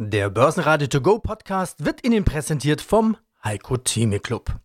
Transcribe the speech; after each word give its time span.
Der 0.00 0.30
Börsenradio 0.30 0.86
To 0.86 1.00
Go 1.00 1.18
Podcast 1.18 1.84
wird 1.84 2.06
Ihnen 2.06 2.24
präsentiert 2.24 2.80
vom 2.80 3.16
Heiko 3.42 3.76
Theme 3.78 4.20
Club. 4.20 4.60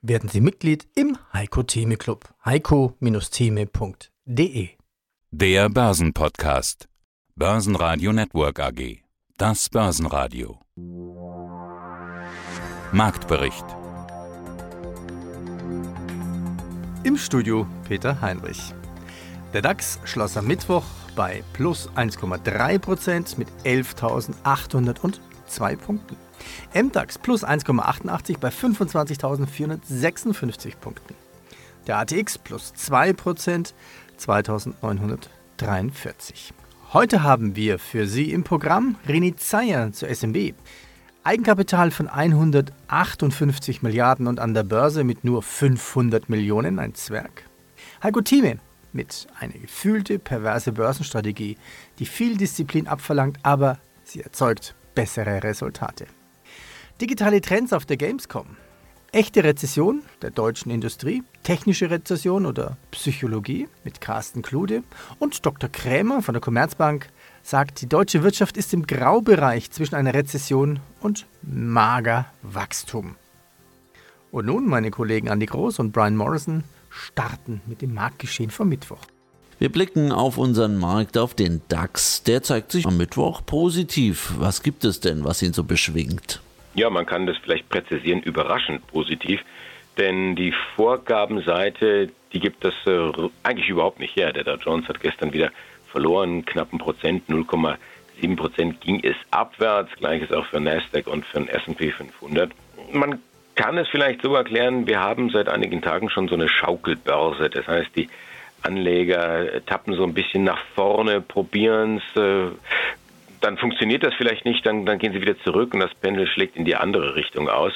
Werden 0.00 0.28
Sie 0.28 0.40
Mitglied 0.40 0.86
im 0.94 1.18
Heiko 1.32 1.64
Theme 1.64 1.96
Club. 1.96 2.32
heiko-theme.de 2.44 4.68
Der 5.32 5.68
Börsenpodcast. 5.70 6.88
Börsenradio 7.34 8.12
Network 8.12 8.60
AG. 8.60 9.02
Das 9.38 9.68
Börsenradio. 9.68 10.60
Marktbericht. 12.92 13.66
Im 17.02 17.16
Studio 17.16 17.66
Peter 17.88 18.20
Heinrich. 18.20 18.72
Der 19.52 19.62
DAX 19.62 19.98
schloss 20.04 20.36
am 20.36 20.46
Mittwoch 20.46 20.84
bei 21.16 21.42
plus 21.52 21.90
1,3% 21.96 23.36
mit 23.38 23.48
11.802 23.64 25.76
Punkten. 25.76 26.16
MDAX 26.74 27.18
plus 27.18 27.44
1,88 27.44 28.38
bei 28.38 28.50
25.456 28.50 30.76
Punkten. 30.76 31.16
Der 31.88 31.98
ATX 31.98 32.38
plus 32.38 32.72
2%, 32.74 33.72
2.943. 34.20 36.52
Heute 36.92 37.24
haben 37.24 37.56
wir 37.56 37.80
für 37.80 38.06
Sie 38.06 38.30
im 38.30 38.44
Programm 38.44 38.94
Reni 39.08 39.34
Zeyer 39.34 39.90
zur 39.92 40.14
SMB. 40.14 40.54
Eigenkapital 41.24 41.90
von 41.90 42.06
158 42.06 43.82
Milliarden 43.82 44.28
und 44.28 44.38
an 44.38 44.54
der 44.54 44.62
Börse 44.62 45.02
mit 45.02 45.24
nur 45.24 45.42
500 45.42 46.28
Millionen, 46.28 46.78
ein 46.78 46.94
Zwerg. 46.94 47.42
Heiko 48.02 48.20
Thieme 48.20 48.60
mit 48.96 49.28
einer 49.38 49.52
gefühlte, 49.52 50.18
perverse 50.18 50.72
Börsenstrategie, 50.72 51.56
die 51.98 52.06
viel 52.06 52.36
Disziplin 52.36 52.88
abverlangt, 52.88 53.38
aber 53.42 53.78
sie 54.02 54.22
erzeugt 54.22 54.74
bessere 54.94 55.44
Resultate. 55.44 56.06
Digitale 57.00 57.40
Trends 57.40 57.72
auf 57.72 57.84
der 57.84 57.98
Gamescom. 57.98 58.56
Echte 59.12 59.44
Rezession 59.44 60.02
der 60.22 60.30
deutschen 60.30 60.70
Industrie, 60.70 61.22
technische 61.42 61.90
Rezession 61.90 62.44
oder 62.44 62.76
Psychologie 62.90 63.68
mit 63.84 64.00
Carsten 64.00 64.42
Klude 64.42 64.82
und 65.18 65.46
Dr. 65.46 65.70
Krämer 65.70 66.22
von 66.22 66.34
der 66.34 66.40
Commerzbank 66.40 67.08
sagt, 67.42 67.80
die 67.80 67.88
deutsche 67.88 68.22
Wirtschaft 68.22 68.56
ist 68.56 68.74
im 68.74 68.86
Graubereich 68.86 69.70
zwischen 69.70 69.94
einer 69.94 70.12
Rezession 70.12 70.80
und 71.00 71.26
mager 71.42 72.26
Wachstum. 72.42 73.14
Und 74.32 74.46
nun 74.46 74.66
meine 74.66 74.90
Kollegen 74.90 75.28
Andy 75.28 75.46
Groß 75.46 75.78
und 75.78 75.92
Brian 75.92 76.16
Morrison 76.16 76.64
starten 76.96 77.60
mit 77.66 77.82
dem 77.82 77.94
Marktgeschehen 77.94 78.50
vom 78.50 78.68
Mittwoch. 78.68 79.06
Wir 79.58 79.70
blicken 79.70 80.12
auf 80.12 80.36
unseren 80.36 80.76
Markt, 80.76 81.16
auf 81.16 81.34
den 81.34 81.62
DAX. 81.68 82.22
Der 82.24 82.42
zeigt 82.42 82.72
sich 82.72 82.84
am 82.86 82.98
Mittwoch 82.98 83.40
positiv. 83.46 84.34
Was 84.38 84.62
gibt 84.62 84.84
es 84.84 85.00
denn, 85.00 85.24
was 85.24 85.42
ihn 85.42 85.54
so 85.54 85.64
beschwingt? 85.64 86.42
Ja, 86.74 86.90
man 86.90 87.06
kann 87.06 87.26
das 87.26 87.38
vielleicht 87.38 87.68
präzisieren, 87.70 88.20
überraschend 88.22 88.86
positiv. 88.88 89.40
Denn 89.96 90.36
die 90.36 90.52
Vorgabenseite, 90.74 92.10
die 92.34 92.40
gibt 92.40 92.64
das 92.64 92.74
äh, 92.86 93.10
eigentlich 93.44 93.70
überhaupt 93.70 93.98
nicht 93.98 94.14
her. 94.14 94.32
Der 94.34 94.44
Dow 94.44 94.56
Jones 94.56 94.86
hat 94.88 95.00
gestern 95.00 95.32
wieder 95.32 95.50
verloren, 95.90 96.44
knappen 96.44 96.78
Prozent, 96.78 97.26
0,7 97.30 98.36
Prozent 98.36 98.80
ging 98.82 99.02
es 99.02 99.16
abwärts. 99.30 99.90
Gleiches 99.96 100.32
auch 100.32 100.44
für 100.44 100.60
Nasdaq 100.60 101.06
und 101.06 101.24
für 101.24 101.38
den 101.38 101.48
S&P 101.48 101.92
500. 101.92 102.52
Man 102.92 103.20
kann 103.56 103.78
es 103.78 103.88
vielleicht 103.88 104.22
so 104.22 104.34
erklären, 104.34 104.86
wir 104.86 105.00
haben 105.00 105.30
seit 105.30 105.48
einigen 105.48 105.82
Tagen 105.82 106.10
schon 106.10 106.28
so 106.28 106.34
eine 106.34 106.48
Schaukelbörse. 106.48 107.50
Das 107.50 107.66
heißt, 107.66 107.96
die 107.96 108.08
Anleger 108.62 109.64
tappen 109.64 109.94
so 109.94 110.04
ein 110.04 110.14
bisschen 110.14 110.44
nach 110.44 110.62
vorne, 110.74 111.20
probieren 111.20 111.96
es, 111.98 112.20
äh, 112.20 112.50
dann 113.40 113.56
funktioniert 113.58 114.02
das 114.02 114.14
vielleicht 114.14 114.44
nicht, 114.44 114.64
dann, 114.66 114.86
dann 114.86 114.98
gehen 114.98 115.12
sie 115.12 115.20
wieder 115.20 115.38
zurück 115.40 115.74
und 115.74 115.80
das 115.80 115.94
Pendel 115.94 116.26
schlägt 116.26 116.56
in 116.56 116.64
die 116.64 116.76
andere 116.76 117.14
Richtung 117.14 117.48
aus. 117.48 117.72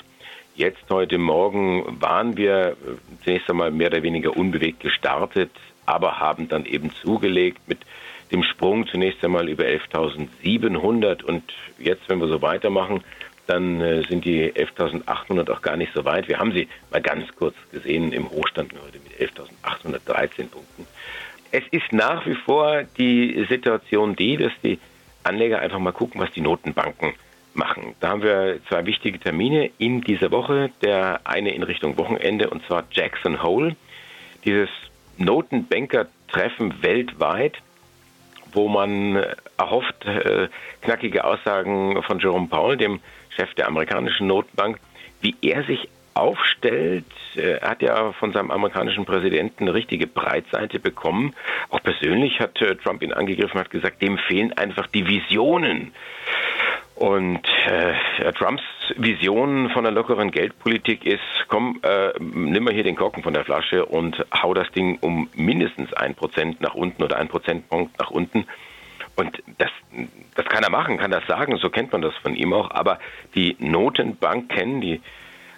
Jetzt 0.55 0.85
heute 0.91 1.19
Morgen 1.19 2.01
waren 2.01 2.37
wir 2.37 2.71
äh, 2.71 2.75
zunächst 3.25 3.49
einmal 3.51 3.71
mehr 3.71 3.89
oder 3.89 4.03
weniger 4.03 4.37
unbewegt 4.37 4.81
gestartet, 4.81 5.51
aber 5.87 6.19
haben 6.19 6.49
dann 6.49 6.67
eben 6.67 6.93
zugelegt 6.93 7.61
mit 7.67 7.79
dem 8.33 8.43
Sprung 8.43 8.87
zunächst 8.87 9.25
einmal 9.25 9.49
über 9.49 9.65
11.700 9.65 11.23
und 11.25 11.43
jetzt, 11.79 12.09
wenn 12.09 12.21
wir 12.21 12.29
so 12.29 12.43
weitermachen, 12.43 13.03
dann 13.51 13.81
äh, 13.81 14.03
sind 14.09 14.25
die 14.25 14.53
11.800 14.53 15.51
auch 15.51 15.61
gar 15.61 15.77
nicht 15.77 15.93
so 15.93 16.05
weit. 16.05 16.29
Wir 16.29 16.39
haben 16.39 16.53
sie 16.53 16.69
mal 16.93 17.03
ganz 17.03 17.27
kurz 17.35 17.57
gesehen 17.73 18.13
im 18.13 18.31
Hochstand 18.31 18.73
heute 18.73 19.01
mit 19.01 19.19
11.813 19.19 20.49
Punkten. 20.49 20.87
Es 21.51 21.65
ist 21.73 21.93
nach 21.93 22.25
wie 22.27 22.37
vor 22.37 22.85
die 22.97 23.45
Situation 23.49 24.15
die, 24.15 24.37
dass 24.37 24.53
die 24.63 24.79
Anleger 25.25 25.59
einfach 25.59 25.81
mal 25.81 25.93
gucken, 25.93 26.21
was 26.21 26.31
die 26.31 26.41
Notenbanken 26.41 27.15
machen. 27.53 27.97
Da 27.99 28.11
haben 28.11 28.23
wir 28.23 28.61
zwei 28.69 28.87
wichtige 28.87 29.19
Termine 29.19 29.71
in 29.79 30.01
dieser 30.01 30.31
Woche. 30.31 30.71
Der 30.83 31.21
eine 31.25 31.53
in 31.53 31.65
Richtung 31.65 31.99
Wochenende 31.99 32.51
und 32.51 32.65
zwar 32.67 32.85
Jackson 32.93 33.43
Hole. 33.43 33.75
Dieses 34.45 34.71
Notenbanker-Treffen 35.19 36.83
weltweit, 36.83 37.57
wo 38.53 38.69
man 38.69 39.25
erhofft, 39.59 40.07
äh, 40.07 40.49
knackige 40.83 41.25
Aussagen 41.25 42.01
von 42.05 42.21
Jerome 42.21 42.47
Powell, 42.47 42.77
dem 42.77 43.01
Chef 43.41 43.55
der 43.55 43.69
amerikanischen 43.69 44.27
Notenbank, 44.27 44.79
wie 45.23 45.35
er 45.41 45.65
sich 45.65 45.89
aufstellt. 46.15 47.07
Er 47.37 47.61
hat 47.63 47.81
ja 47.83 48.13
von 48.13 48.33
seinem 48.33 48.51
amerikanischen 48.51 49.07
Präsidenten 49.07 49.65
eine 49.65 49.75
richtige 49.75 50.07
Breitseite 50.07 50.79
bekommen. 50.79 51.35
Auch 51.71 51.83
persönlich 51.83 52.41
hat 52.41 52.61
äh, 52.61 52.77
Trump 52.77 53.03
ihn 53.03 53.13
angegriffen, 53.13 53.59
hat 53.59 53.71
gesagt, 53.71 54.03
dem 54.03 54.19
fehlen 54.19 54.53
einfach 54.53 54.87
die 54.89 55.07
Visionen. 55.07 55.93
Und 56.97 57.49
äh, 57.67 58.33
Trumps 58.33 58.63
Vision 58.97 59.71
von 59.71 59.87
einer 59.87 59.95
lockeren 59.95 60.31
Geldpolitik 60.33 61.07
ist, 61.07 61.23
komm, 61.49 61.81
äh, 61.83 62.11
nimm 62.19 62.65
mal 62.65 62.75
hier 62.75 62.85
den 62.85 62.97
Korken 62.97 63.23
von 63.23 63.33
der 63.33 63.45
Flasche 63.45 63.87
und 63.87 64.23
hau 64.35 64.53
das 64.53 64.71
Ding 64.73 64.99
um 65.01 65.31
mindestens 65.35 65.95
ein 65.95 66.15
Prozent 66.15 66.61
nach 66.61 66.75
unten 66.75 67.03
oder 67.03 67.17
ein 67.17 67.29
Prozentpunkt 67.29 67.99
nach 67.99 68.11
unten. 68.11 68.45
Und 69.21 69.43
das, 69.59 69.71
das 70.35 70.47
kann 70.47 70.63
er 70.63 70.71
machen, 70.71 70.97
kann 70.97 71.11
das 71.11 71.27
sagen, 71.27 71.59
so 71.59 71.69
kennt 71.69 71.93
man 71.93 72.01
das 72.01 72.15
von 72.23 72.35
ihm 72.35 72.55
auch. 72.55 72.71
Aber 72.71 72.99
die 73.35 73.55
Notenbank 73.59 74.49
kennen, 74.49 74.81
die 74.81 75.03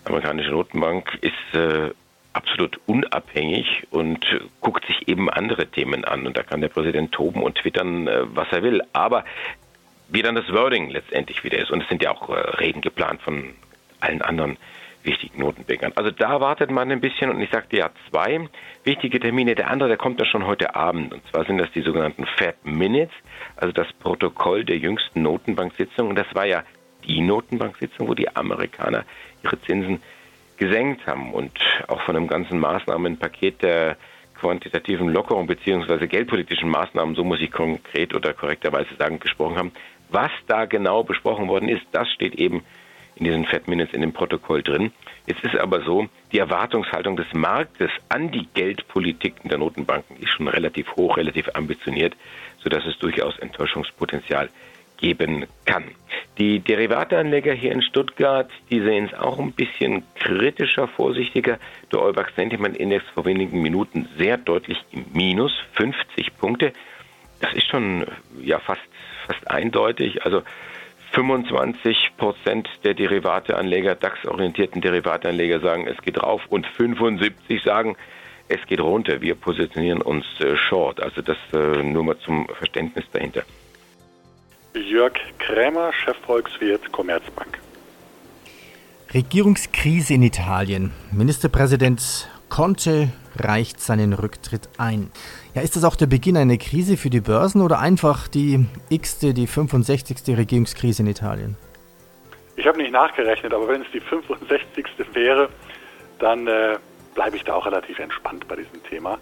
amerikanische 0.05 0.51
Notenbank 0.51 1.17
ist 1.21 1.55
äh, 1.55 1.91
absolut 2.33 2.81
unabhängig 2.87 3.87
und 3.91 4.27
guckt 4.61 4.85
sich 4.87 5.07
eben 5.07 5.31
andere 5.31 5.69
Themen 5.69 6.05
an. 6.05 6.27
Und 6.27 6.37
da 6.37 6.43
kann 6.43 6.61
der 6.61 6.71
Präsident 6.71 7.13
toben 7.13 7.41
und 7.41 7.55
twittern, 7.55 8.09
äh, 8.09 8.23
was 8.35 8.49
er 8.51 8.65
will. 8.65 8.83
Aber 8.93 9.25
wie 10.09 10.23
dann 10.23 10.35
das 10.35 10.53
Wording 10.53 10.91
letztendlich 10.91 11.45
wieder 11.45 11.59
ist. 11.59 11.71
Und 11.71 11.85
es 11.85 11.89
sind 11.89 12.03
ja 12.03 12.11
auch 12.11 12.31
äh, 12.31 12.41
Reden 12.59 12.81
geplant 12.81 13.23
von 13.23 13.55
allen 14.01 14.23
anderen 14.23 14.57
wichtigen 15.05 15.41
Notenbankern. 15.41 15.93
Also 15.95 16.11
da 16.11 16.41
wartet 16.41 16.71
man 16.71 16.91
ein 16.91 17.01
bisschen 17.01 17.31
und 17.31 17.41
ich 17.41 17.51
sagte 17.51 17.77
ja 17.77 17.91
zwei 18.11 18.49
wichtige 18.85 19.21
Termine. 19.21 19.55
Der 19.55 19.71
andere, 19.71 19.89
der 19.89 19.99
kommt 19.99 20.21
ja 20.21 20.27
schon 20.27 20.47
heute 20.47 20.75
Abend. 20.75 21.13
Und 21.13 21.23
zwar 21.31 21.45
sind 21.45 21.59
das 21.59 21.71
die 21.73 21.83
sogenannten 21.83 22.27
Fed 22.37 22.57
Minutes, 22.65 23.15
also 23.57 23.73
das 23.73 23.93
Protokoll 23.95 24.65
der 24.65 24.79
jüngsten 24.79 25.23
Notenbanksitzung. 25.23 26.09
Und 26.09 26.17
das 26.17 26.33
war 26.35 26.47
ja 26.47 26.63
die 27.07 27.21
Notenbanksitzung, 27.21 28.09
wo 28.09 28.15
die 28.15 28.35
Amerikaner 28.35 29.05
ihre 29.43 29.61
Zinsen 29.63 30.03
gesenkt 30.57 31.07
haben 31.07 31.33
und 31.33 31.53
auch 31.89 32.01
von 32.03 32.17
einem 32.17 32.29
ganzen 32.29 32.59
Maßnahmenpaket 32.61 33.63
der 33.63 33.97
quantitativen 34.39 35.09
Lockerung 35.09 35.47
beziehungsweise 35.47 36.09
geldpolitischen 36.09 36.69
Maßnahmen, 36.69 37.15
so 37.15 37.25
muss 37.25 37.41
ich 37.41 37.51
konkret 37.51 38.15
oder 38.15 38.33
korrekterweise 38.33 38.95
sagen, 38.97 39.19
gesprochen 39.21 39.57
haben. 39.57 39.73
Was 40.11 40.31
da 40.47 40.67
genau 40.67 41.05
besprochen 41.05 41.49
worden 41.49 41.69
ist, 41.69 41.83
das 41.93 42.09
steht 42.11 42.35
eben 42.35 42.63
in 43.23 43.25
diesen 43.25 43.45
Fed 43.47 43.69
Minutes 43.69 43.95
in 43.95 44.01
dem 44.01 44.13
Protokoll 44.13 44.63
drin. 44.63 44.91
Jetzt 45.27 45.45
ist 45.45 45.57
aber 45.57 45.83
so, 45.83 46.09
die 46.33 46.39
Erwartungshaltung 46.39 47.17
des 47.17 47.33
Marktes 47.33 47.91
an 48.09 48.33
die 48.33 48.49
Geldpolitik 48.53 49.35
der 49.45 49.59
Notenbanken 49.59 50.17
ist 50.17 50.31
schon 50.31 50.49
relativ 50.49 50.91
hoch, 50.97 51.17
relativ 51.17 51.49
ambitioniert, 51.55 52.17
sodass 52.59 52.85
es 52.85 52.99
durchaus 52.99 53.39
Enttäuschungspotenzial 53.39 54.49
geben 54.99 55.47
kann. 55.67 55.85
Die 56.39 56.59
Derivateanleger 56.59 57.53
hier 57.53 57.71
in 57.71 57.83
Stuttgart, 57.83 58.51
die 58.71 58.81
sehen 58.81 59.05
es 59.13 59.15
auch 59.19 59.39
ein 59.39 59.53
bisschen 59.53 60.03
kritischer, 60.17 60.89
vorsichtiger. 60.89 61.59
Der 61.93 62.01
Eubax 62.01 62.35
Sentiment 62.35 62.77
Index 62.77 63.05
vor 63.15 63.25
wenigen 63.25 63.63
Minuten 63.63 64.09
sehr 64.19 64.37
deutlich 64.37 64.79
im 64.91 65.05
Minus, 65.13 65.53
50 65.75 66.37
Punkte. 66.39 66.73
Das 67.41 67.53
ist 67.53 67.69
schon 67.69 68.05
ja 68.41 68.59
fast 68.59 68.83
fast 69.27 69.49
eindeutig. 69.49 70.25
Also 70.25 70.43
25 71.13 72.13
Prozent 72.17 72.69
der 72.85 72.95
Derivateanleger, 72.95 73.95
DAX-orientierten 73.95 74.81
Derivateanleger 74.81 75.61
sagen, 75.61 75.87
es 75.87 76.01
geht 76.03 76.23
rauf 76.23 76.43
und 76.49 76.67
75 76.67 77.63
sagen, 77.63 77.97
es 78.49 78.65
geht 78.67 78.81
runter. 78.81 79.21
Wir 79.21 79.35
positionieren 79.35 80.01
uns 80.01 80.25
äh, 80.41 80.57
short. 80.57 81.03
Also 81.03 81.23
das 81.23 81.37
äh, 81.53 81.83
nur 81.83 82.05
mal 82.05 82.19
zum 82.19 82.47
Verständnis 82.59 83.05
dahinter. 83.13 83.43
Jörg 84.75 85.13
Krämer, 85.39 85.93
Chefvolkswirt 85.93 86.91
Commerzbank. 86.93 87.59
Regierungskrise 89.13 90.15
in 90.15 90.23
Italien. 90.23 90.93
Ministerpräsident 91.11 92.29
Conte 92.49 93.13
reicht 93.39 93.81
seinen 93.81 94.13
Rücktritt 94.13 94.69
ein. 94.79 95.11
Ja, 95.55 95.63
ist 95.63 95.77
das 95.77 95.85
auch 95.85 95.97
der 95.97 96.07
Beginn 96.07 96.37
einer 96.37 96.57
Krise 96.57 96.97
für 96.97 97.11
die 97.11 97.21
Börsen 97.21 97.63
oder 97.63 97.79
einfach 97.79 98.29
die 98.29 98.67
x-te, 98.89 99.35
die 99.35 99.47
65. 99.47 100.37
Regierungskrise 100.37 101.03
in 101.03 101.09
Italien? 101.09 101.57
Ich 102.57 102.67
habe 102.67 102.79
nicht 102.79 102.93
nachgerechnet, 102.93 103.55
aber 103.55 103.69
wenn 103.69 103.83
es 103.83 103.91
die 103.93 104.01
65. 104.01 104.87
wäre, 105.15 105.49
dann 106.19 106.47
äh, 106.47 106.79
bleibe 107.15 107.37
ich 107.37 107.45
da 107.45 107.55
auch 107.55 107.67
relativ 107.67 107.99
entspannt 107.99 108.47
bei 108.49 108.57
diesem 108.57 108.83
Thema. 108.85 109.19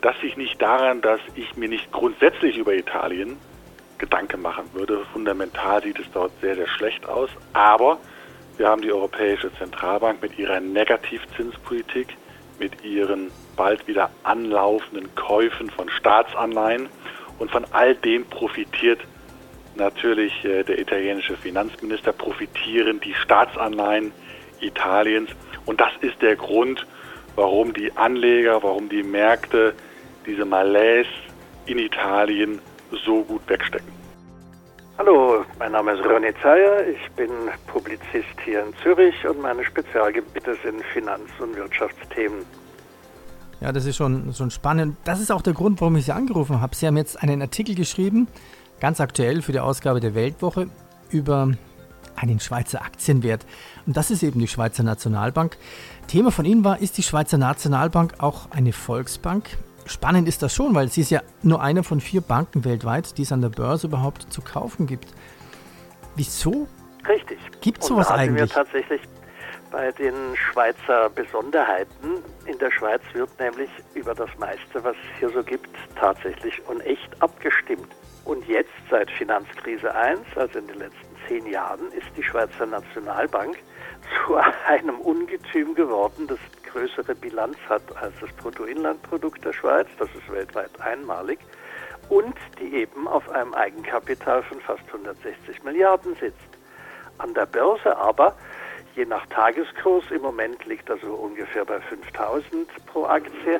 Das 0.00 0.20
liegt 0.22 0.36
nicht 0.38 0.60
daran, 0.60 1.00
dass 1.00 1.20
ich 1.34 1.56
mir 1.56 1.68
nicht 1.68 1.90
grundsätzlich 1.92 2.56
über 2.56 2.74
Italien 2.74 3.36
Gedanken 3.98 4.42
machen 4.42 4.64
würde. 4.72 5.04
Fundamental 5.12 5.82
sieht 5.82 5.98
es 5.98 6.06
dort 6.12 6.32
sehr, 6.40 6.54
sehr 6.54 6.68
schlecht 6.68 7.06
aus. 7.08 7.30
Aber 7.52 7.98
wir 8.56 8.68
haben 8.68 8.82
die 8.82 8.92
Europäische 8.92 9.52
Zentralbank 9.54 10.22
mit 10.22 10.38
ihrer 10.38 10.60
Negativzinspolitik, 10.60 12.16
mit 12.58 12.84
ihren 12.84 13.30
bald 13.56 13.86
wieder 13.86 14.10
anlaufenden 14.22 15.14
Käufen 15.14 15.70
von 15.70 15.88
Staatsanleihen 15.90 16.88
und 17.38 17.50
von 17.50 17.64
all 17.72 17.94
dem 17.94 18.24
profitiert 18.24 19.00
natürlich 19.74 20.44
äh, 20.44 20.62
der 20.62 20.78
italienische 20.78 21.36
Finanzminister, 21.36 22.12
profitieren 22.12 23.00
die 23.00 23.14
Staatsanleihen 23.14 24.12
Italiens. 24.60 25.30
Und 25.66 25.80
das 25.80 25.92
ist 26.00 26.20
der 26.22 26.36
Grund, 26.36 26.86
warum 27.34 27.74
die 27.74 27.92
Anleger, 27.96 28.62
warum 28.62 28.88
die 28.88 29.02
Märkte 29.02 29.74
diese 30.24 30.44
Malaise 30.44 31.08
in 31.66 31.78
Italien 31.78 32.60
so 33.04 33.22
gut 33.22 33.42
wegstecken. 33.48 33.95
Hallo, 34.98 35.44
mein 35.58 35.72
Name 35.72 35.92
ist 35.92 36.02
Ronny 36.06 36.32
Zeyer, 36.42 36.88
ich 36.88 37.10
bin 37.16 37.28
Publizist 37.66 38.40
hier 38.42 38.64
in 38.64 38.72
Zürich 38.82 39.14
und 39.28 39.42
meine 39.42 39.62
Spezialgebiete 39.62 40.56
sind 40.64 40.82
Finanz- 40.94 41.28
und 41.38 41.54
Wirtschaftsthemen. 41.54 42.46
Ja, 43.60 43.72
das 43.72 43.84
ist 43.84 43.96
schon, 43.96 44.32
schon 44.32 44.50
spannend. 44.50 44.96
Das 45.04 45.20
ist 45.20 45.30
auch 45.30 45.42
der 45.42 45.52
Grund, 45.52 45.82
warum 45.82 45.96
ich 45.96 46.06
Sie 46.06 46.12
angerufen 46.12 46.62
habe. 46.62 46.74
Sie 46.74 46.86
haben 46.86 46.96
jetzt 46.96 47.22
einen 47.22 47.42
Artikel 47.42 47.74
geschrieben, 47.74 48.26
ganz 48.80 48.98
aktuell 48.98 49.42
für 49.42 49.52
die 49.52 49.60
Ausgabe 49.60 50.00
der 50.00 50.14
Weltwoche, 50.14 50.68
über 51.10 51.52
einen 52.16 52.40
Schweizer 52.40 52.80
Aktienwert. 52.80 53.44
Und 53.86 53.98
das 53.98 54.10
ist 54.10 54.22
eben 54.22 54.40
die 54.40 54.48
Schweizer 54.48 54.82
Nationalbank. 54.82 55.58
Thema 56.08 56.30
von 56.30 56.46
Ihnen 56.46 56.64
war, 56.64 56.80
ist 56.80 56.96
die 56.96 57.02
Schweizer 57.02 57.36
Nationalbank 57.36 58.14
auch 58.20 58.50
eine 58.50 58.72
Volksbank? 58.72 59.58
Spannend 59.86 60.26
ist 60.28 60.42
das 60.42 60.54
schon, 60.54 60.74
weil 60.74 60.88
sie 60.88 61.00
ist 61.00 61.10
ja 61.10 61.22
nur 61.42 61.62
eine 61.62 61.82
von 61.84 62.00
vier 62.00 62.20
Banken 62.20 62.64
weltweit, 62.64 63.16
die 63.18 63.22
es 63.22 63.32
an 63.32 63.40
der 63.40 63.50
Börse 63.50 63.86
überhaupt 63.86 64.32
zu 64.32 64.42
kaufen 64.42 64.86
gibt. 64.86 65.06
Wieso? 66.16 66.66
Richtig. 67.08 67.38
Gibt 67.60 67.82
es 67.82 67.88
sowas 67.88 68.08
da 68.08 68.14
eigentlich? 68.14 68.50
Wir 68.50 68.64
tatsächlich 68.64 69.00
bei 69.70 69.92
den 69.92 70.14
Schweizer 70.34 71.10
Besonderheiten. 71.10 72.22
In 72.46 72.58
der 72.58 72.70
Schweiz 72.72 73.02
wird 73.12 73.30
nämlich 73.38 73.70
über 73.94 74.14
das 74.14 74.30
meiste, 74.38 74.82
was 74.82 74.96
es 74.96 75.18
hier 75.18 75.30
so 75.30 75.42
gibt, 75.42 75.70
tatsächlich 75.94 76.60
und 76.66 76.80
echt 76.80 77.10
abgestimmt. 77.22 77.88
Und 78.24 78.46
jetzt, 78.48 78.72
seit 78.90 79.10
Finanzkrise 79.10 79.94
1, 79.94 80.20
also 80.34 80.58
in 80.58 80.66
den 80.66 80.78
letzten 80.78 81.16
zehn 81.28 81.46
Jahren, 81.46 81.92
ist 81.92 82.08
die 82.16 82.22
Schweizer 82.22 82.66
Nationalbank 82.66 83.56
zu 84.26 84.36
einem 84.68 84.98
Ungetüm 85.00 85.74
geworden, 85.74 86.26
das 86.26 86.38
größere 86.76 87.14
Bilanz 87.14 87.56
hat 87.70 87.82
als 87.96 88.12
das 88.20 88.30
Bruttoinlandprodukt 88.32 89.42
der 89.42 89.54
Schweiz, 89.54 89.86
das 89.98 90.08
ist 90.10 90.30
weltweit 90.30 90.78
einmalig, 90.80 91.38
und 92.10 92.36
die 92.60 92.74
eben 92.74 93.08
auf 93.08 93.28
einem 93.30 93.54
Eigenkapital 93.54 94.42
von 94.42 94.60
fast 94.60 94.82
160 94.88 95.64
Milliarden 95.64 96.14
sitzt. 96.16 96.36
An 97.16 97.32
der 97.32 97.46
Börse 97.46 97.96
aber, 97.96 98.34
je 98.94 99.06
nach 99.06 99.24
Tageskurs, 99.26 100.04
im 100.10 100.20
Moment 100.20 100.66
liegt 100.66 100.90
er 100.90 100.98
so 100.98 101.14
ungefähr 101.14 101.64
bei 101.64 101.80
5000 101.80 102.68
pro 102.86 103.06
Aktie. 103.06 103.58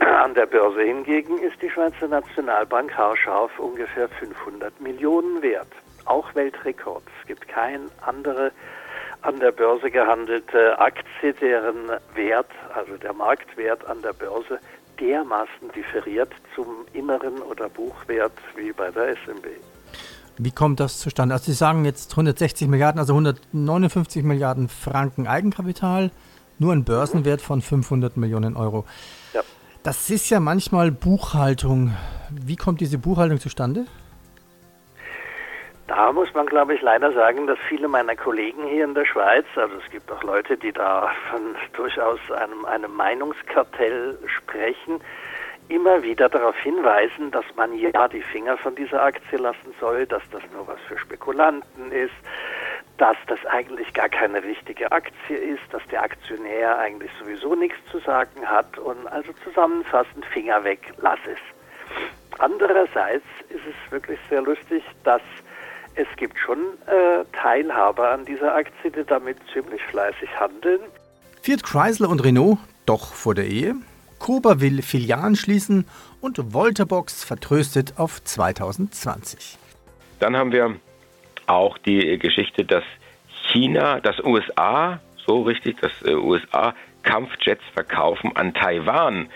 An 0.00 0.34
der 0.34 0.46
Börse 0.46 0.82
hingegen 0.82 1.38
ist 1.38 1.60
die 1.62 1.70
Schweizer 1.70 2.08
Nationalbank 2.08 2.94
haarscharf 2.94 3.58
ungefähr 3.58 4.08
500 4.08 4.78
Millionen 4.82 5.40
wert. 5.40 5.72
Auch 6.04 6.34
Weltrekord. 6.34 7.04
Es 7.22 7.26
gibt 7.26 7.48
keine 7.48 7.86
andere 8.02 8.52
an 9.22 9.38
der 9.40 9.52
Börse 9.52 9.90
gehandelte 9.90 10.78
Aktie, 10.78 11.32
deren 11.34 11.90
Wert, 12.14 12.50
also 12.74 12.96
der 12.96 13.12
Marktwert 13.12 13.84
an 13.86 14.02
der 14.02 14.12
Börse, 14.12 14.58
dermaßen 14.98 15.70
differiert 15.74 16.32
zum 16.54 16.66
inneren 16.92 17.40
oder 17.42 17.68
Buchwert 17.68 18.32
wie 18.56 18.72
bei 18.72 18.90
der 18.90 19.16
SMB. 19.16 19.46
Wie 20.38 20.50
kommt 20.50 20.80
das 20.80 20.98
zustande? 20.98 21.34
Also 21.34 21.46
Sie 21.46 21.52
sagen 21.52 21.84
jetzt 21.84 22.12
160 22.12 22.68
Milliarden, 22.68 22.98
also 22.98 23.12
159 23.12 24.22
Milliarden 24.22 24.68
Franken 24.68 25.26
Eigenkapital, 25.26 26.10
nur 26.58 26.72
ein 26.72 26.84
Börsenwert 26.84 27.42
von 27.42 27.60
500 27.62 28.16
Millionen 28.16 28.56
Euro. 28.56 28.84
Ja. 29.32 29.42
Das 29.82 30.10
ist 30.10 30.28
ja 30.30 30.40
manchmal 30.40 30.90
Buchhaltung. 30.90 31.94
Wie 32.30 32.56
kommt 32.56 32.80
diese 32.80 32.98
Buchhaltung 32.98 33.40
zustande? 33.40 33.86
Da 36.00 36.12
muss 36.12 36.32
man, 36.32 36.46
glaube 36.46 36.74
ich, 36.74 36.80
leider 36.80 37.12
sagen, 37.12 37.46
dass 37.46 37.58
viele 37.68 37.86
meiner 37.86 38.16
Kollegen 38.16 38.64
hier 38.64 38.84
in 38.84 38.94
der 38.94 39.04
Schweiz, 39.04 39.44
also 39.54 39.74
es 39.84 39.90
gibt 39.90 40.10
auch 40.10 40.22
Leute, 40.22 40.56
die 40.56 40.72
da 40.72 41.10
von 41.30 41.54
durchaus 41.74 42.18
einem, 42.30 42.64
einem 42.64 42.96
Meinungskartell 42.96 44.16
sprechen, 44.24 45.02
immer 45.68 46.02
wieder 46.02 46.30
darauf 46.30 46.56
hinweisen, 46.56 47.30
dass 47.32 47.44
man 47.54 47.74
ja 47.74 48.08
die 48.08 48.22
Finger 48.22 48.56
von 48.56 48.74
dieser 48.76 49.02
Aktie 49.02 49.36
lassen 49.36 49.74
soll, 49.78 50.06
dass 50.06 50.22
das 50.30 50.40
nur 50.54 50.66
was 50.66 50.80
für 50.88 50.96
Spekulanten 50.96 51.92
ist, 51.92 52.14
dass 52.96 53.18
das 53.26 53.44
eigentlich 53.44 53.92
gar 53.92 54.08
keine 54.08 54.42
richtige 54.42 54.90
Aktie 54.90 55.36
ist, 55.36 55.64
dass 55.70 55.86
der 55.88 56.02
Aktionär 56.02 56.78
eigentlich 56.78 57.10
sowieso 57.20 57.54
nichts 57.54 57.78
zu 57.90 57.98
sagen 57.98 58.46
hat 58.46 58.78
und 58.78 59.06
also 59.08 59.34
zusammenfassend 59.44 60.24
Finger 60.24 60.64
weg, 60.64 60.94
lass 60.96 61.20
es. 61.30 62.38
Andererseits 62.38 63.26
ist 63.50 63.66
es 63.68 63.92
wirklich 63.92 64.18
sehr 64.30 64.40
lustig, 64.40 64.82
dass 65.04 65.20
es 66.00 66.16
gibt 66.16 66.38
schon 66.38 66.58
äh, 66.86 67.24
Teilhaber 67.32 68.10
an 68.10 68.24
dieser 68.24 68.54
Aktie, 68.54 68.90
die 68.90 69.04
damit 69.04 69.36
ziemlich 69.52 69.82
fleißig 69.82 70.28
handeln. 70.38 70.80
Fiat 71.42 71.62
Chrysler 71.62 72.08
und 72.08 72.24
Renault 72.24 72.58
doch 72.86 73.12
vor 73.12 73.34
der 73.34 73.46
Ehe. 73.46 73.74
Koba 74.18 74.60
will 74.60 74.82
Filialen 74.82 75.36
schließen 75.36 75.86
und 76.20 76.52
Volterbox 76.52 77.24
vertröstet 77.24 77.94
auf 77.96 78.22
2020. 78.22 79.58
Dann 80.18 80.36
haben 80.36 80.52
wir 80.52 80.76
auch 81.46 81.78
die 81.78 82.18
Geschichte, 82.18 82.64
dass 82.64 82.84
China, 83.50 84.00
das 84.00 84.18
USA, 84.20 85.00
so 85.26 85.42
richtig, 85.42 85.80
dass 85.80 85.92
äh, 86.02 86.14
USA 86.14 86.74
Kampfjets 87.02 87.62
verkaufen 87.72 88.36
an 88.36 88.52
Taiwan 88.52 89.28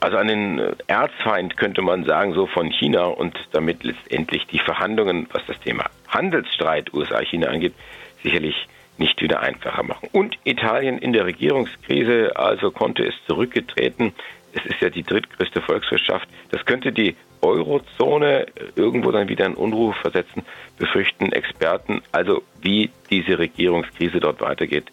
also 0.00 0.16
an 0.16 0.28
den 0.28 0.60
Erzfeind 0.86 1.56
könnte 1.56 1.82
man 1.82 2.04
sagen, 2.04 2.34
so 2.34 2.46
von 2.46 2.70
China 2.70 3.06
und 3.06 3.38
damit 3.52 3.84
letztendlich 3.84 4.46
die 4.46 4.58
Verhandlungen, 4.58 5.28
was 5.32 5.42
das 5.46 5.58
Thema 5.60 5.84
Handelsstreit 6.08 6.92
USA-China 6.92 7.48
angeht, 7.48 7.74
sicherlich 8.22 8.68
nicht 8.98 9.20
wieder 9.22 9.40
einfacher 9.40 9.82
machen. 9.82 10.08
Und 10.12 10.38
Italien 10.44 10.98
in 10.98 11.12
der 11.12 11.24
Regierungskrise, 11.24 12.32
also 12.36 12.70
konnte 12.70 13.04
es 13.04 13.14
zurückgetreten. 13.26 14.12
Es 14.52 14.64
ist 14.66 14.80
ja 14.80 14.90
die 14.90 15.04
drittgrößte 15.04 15.62
Volkswirtschaft. 15.62 16.28
Das 16.50 16.64
könnte 16.64 16.90
die 16.90 17.14
Eurozone 17.40 18.46
irgendwo 18.74 19.12
dann 19.12 19.28
wieder 19.28 19.46
in 19.46 19.54
Unruhe 19.54 19.92
versetzen, 19.92 20.42
befürchten 20.78 21.32
Experten. 21.32 22.02
Also 22.10 22.42
wie 22.60 22.90
diese 23.10 23.38
Regierungskrise 23.38 24.18
dort 24.18 24.40
weitergeht, 24.40 24.86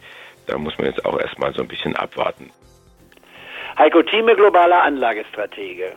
da 0.45 0.57
muss 0.57 0.77
man 0.77 0.87
jetzt 0.87 1.03
auch 1.05 1.19
erstmal 1.19 1.53
so 1.53 1.61
ein 1.61 1.67
bisschen 1.67 1.95
abwarten. 1.95 2.51
Heiko 3.77 4.01
Thieme, 4.03 4.35
globaler 4.35 4.83
Anlagestratege. 4.83 5.91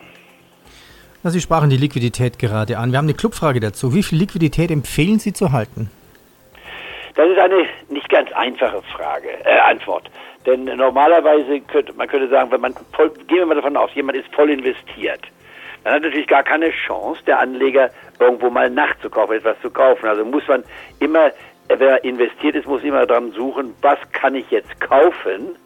Na, 1.23 1.31
Sie 1.31 1.41
sprachen 1.41 1.71
die 1.71 1.77
Liquidität 1.77 2.39
gerade 2.39 2.79
an. 2.79 2.91
Wir 2.91 2.99
haben 2.99 3.07
eine 3.07 3.15
Clubfrage 3.15 3.61
dazu. 3.61 3.95
Wie 3.95 4.03
viel 4.03 4.19
Liquidität 4.19 4.71
empfehlen 4.71 5.19
Sie 5.21 5.33
zu 5.33 5.53
halten? 5.53 5.91
Das 7.15 7.29
ist 7.29 7.39
eine 7.39 7.67
nicht 7.89 8.09
ganz 8.09 8.31
einfache 8.33 8.83
Frage, 8.97 9.29
äh, 9.45 9.59
Antwort. 9.61 10.11
Denn 10.47 10.65
normalerweise 10.65 11.61
könnte 11.61 11.93
man 11.93 12.09
könnte 12.09 12.29
sagen, 12.29 12.51
wenn 12.51 12.61
man 12.61 12.75
voll, 12.93 13.11
gehen 13.27 13.39
wir 13.39 13.47
mal 13.47 13.55
davon 13.57 13.77
aus, 13.77 13.91
jemand 13.95 14.19
ist 14.19 14.33
voll 14.35 14.51
investiert, 14.51 15.21
dann 15.85 15.95
hat 15.95 16.03
natürlich 16.03 16.29
gar 16.29 16.43
keine 16.43 16.71
Chance, 16.71 17.21
der 17.27 17.41
Anleger 17.41 17.91
irgendwo 18.19 18.51
mal 18.51 18.71
nachzukaufen, 18.71 19.37
etwas 19.37 19.61
zu 19.61 19.71
kaufen. 19.71 20.07
Also 20.07 20.25
muss 20.25 20.47
man 20.47 20.65
immer, 21.01 21.33
wer 21.69 22.03
investiert 22.05 22.55
ist, 22.55 22.67
muss 22.67 22.83
immer 22.83 23.07
daran 23.07 23.33
suchen, 23.33 23.75
was 23.83 23.99
kann 24.13 24.35
ich 24.35 24.51
jetzt 24.51 24.81
kaufen, 24.81 25.57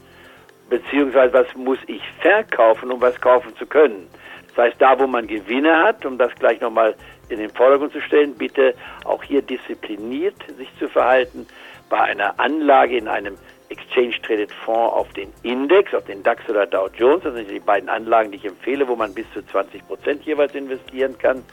beziehungsweise 0.73 1.35
was 1.35 1.55
muss 1.55 1.79
ich 1.87 2.01
verkaufen, 2.21 2.91
um 2.91 2.99
was 2.99 3.21
kaufen 3.21 3.55
zu 3.59 3.67
können. 3.67 4.09
Das 4.49 4.65
heißt, 4.65 4.77
da 4.81 4.99
wo 4.99 5.07
man 5.07 5.27
Gewinne 5.27 5.83
hat, 5.83 6.07
um 6.07 6.17
das 6.17 6.35
gleich 6.37 6.63
nochmal 6.63 6.95
in 7.29 7.39
den 7.39 7.51
Vordergrund 7.51 7.93
zu 7.93 8.01
stellen, 8.01 8.35
bitte 8.35 8.75
auch 9.05 9.23
hier 9.23 9.43
diszipliniert 9.43 10.35
sich 10.57 10.69
zu 10.79 10.89
verhalten 10.89 11.47
bei 11.91 12.01
einer 12.01 12.41
Anlage 12.41 12.97
in 12.97 13.07
einem 13.07 13.37
Exchange 13.69 14.15
Traded 14.23 14.51
Fonds 14.51 14.95
auf 14.95 15.13
den 15.13 15.31
Index, 15.43 15.93
auf 15.93 16.07
den 16.07 16.23
DAX 16.23 16.49
oder 16.49 16.67
Dow 16.67 16.89
Jones. 16.97 17.23
Das 17.25 17.35
sind 17.35 17.51
die 17.51 17.61
beiden 17.61 17.91
Anlagen, 17.91 18.31
die 18.31 18.39
ich 18.39 18.47
empfehle, 18.47 18.89
wo 18.89 18.97
man 18.97 19.13
bis 19.13 19.31
zu 19.35 19.45
20 19.45 19.87
Prozent 19.87 20.23
jeweils 20.25 20.55
investieren 20.55 21.19
kann. 21.19 21.45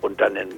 Und 0.00 0.20
dann 0.20 0.34
in 0.34 0.48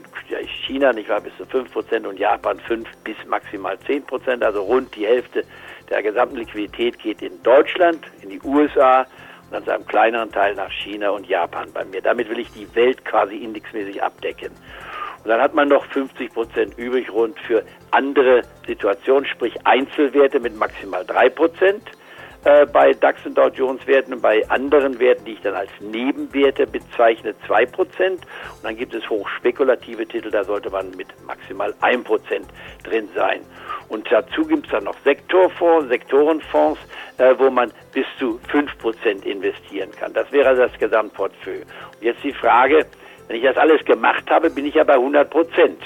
China, 0.67 0.95
nicht 0.95 1.11
wahr, 1.11 1.21
bis 1.21 1.37
zu 1.37 1.45
5 1.45 1.71
Prozent 1.71 2.07
und 2.07 2.19
Japan 2.19 2.59
5 2.61 2.89
bis 3.05 3.17
maximal 3.27 3.79
10 3.81 4.05
Prozent, 4.05 4.43
also 4.43 4.63
rund 4.63 4.95
die 4.97 5.07
Hälfte 5.07 5.45
der 5.91 6.03
gesamten 6.03 6.37
Liquidität 6.37 6.99
geht 6.99 7.23
in 7.23 7.43
Deutschland, 7.43 8.01
in 8.23 8.31
die 8.31 8.41
USA 8.43 9.01
und 9.03 9.53
dann 9.53 9.65
zu 9.65 9.73
einem 9.73 9.87
kleineren 9.87 10.33
Teil 10.33 10.55
nach 10.55 10.71
China 10.71 11.11
und 11.11 11.27
Japan 11.27 11.69
bei 11.73 11.85
mir. 11.85 12.03
Damit 12.03 12.29
will 12.29 12.39
ich 12.39 12.51
die 12.53 12.73
Welt 12.75 13.05
quasi 13.05 13.37
indexmäßig 13.37 14.03
abdecken. 14.03 14.51
Und 15.23 15.31
dann 15.31 15.41
hat 15.41 15.55
man 15.55 15.69
noch 15.69 15.85
50 15.87 16.33
Prozent 16.33 16.79
übrig 16.79 17.13
rund 17.13 17.39
für 17.41 17.65
andere 17.91 18.43
Situationen, 18.67 19.27
sprich 19.27 19.55
Einzelwerte 19.65 20.41
mit 20.41 20.57
maximal 20.57 21.05
3 21.05 21.31
Prozent 21.31 21.83
äh, 22.45 22.65
bei 22.65 22.93
DAX 22.93 23.27
und 23.27 23.37
Dow 23.37 23.49
Jones 23.49 23.85
Werten 23.89 24.15
und 24.15 24.23
bei 24.23 24.49
anderen 24.51 25.01
Werten, 25.01 25.25
die 25.25 25.33
ich 25.33 25.41
dann 25.41 25.55
als 25.55 25.71
Nebenwerte 25.81 26.65
bezeichne, 26.65 27.35
2 27.45 27.67
Prozent. 27.67 28.21
Und 28.21 28.65
dann 28.65 28.77
gibt 28.77 28.95
es 28.95 29.09
hochspekulative 29.11 30.07
Titel, 30.07 30.31
da 30.31 30.45
sollte 30.45 30.71
man 30.71 30.93
mit 30.93 31.09
maximal 31.27 31.75
1 31.81 32.05
Prozent 32.05 32.47
drin 32.85 33.09
sein. 33.17 33.41
Und 33.89 34.11
dazu 34.11 34.45
gibt 34.45 34.67
es 34.67 34.73
dann 34.73 34.85
noch 34.85 34.97
Sektorfonds, 35.05 35.89
Sektorenfonds, 35.89 36.81
äh, 37.19 37.35
wo 37.39 37.51
man 37.51 37.73
bis 37.93 38.07
zu 38.19 38.41
5 38.49 38.79
Prozent 38.79 39.25
investieren 39.25 39.91
kann. 39.99 40.13
Das 40.13 40.31
wäre 40.33 40.55
das 40.57 40.77
Gesamtportfolio. 40.79 41.63
Und 41.63 42.03
jetzt 42.03 42.23
die 42.25 42.33
Frage, 42.33 42.87
wenn 43.29 43.37
ich 43.37 43.43
das 43.43 43.57
alles 43.57 43.85
gemacht 43.85 44.29
habe, 44.31 44.51
bin 44.51 44.67
ich 44.67 44.75
ja 44.75 44.85
bei 44.85 44.95
100 44.95 45.31
Prozent, 45.31 45.81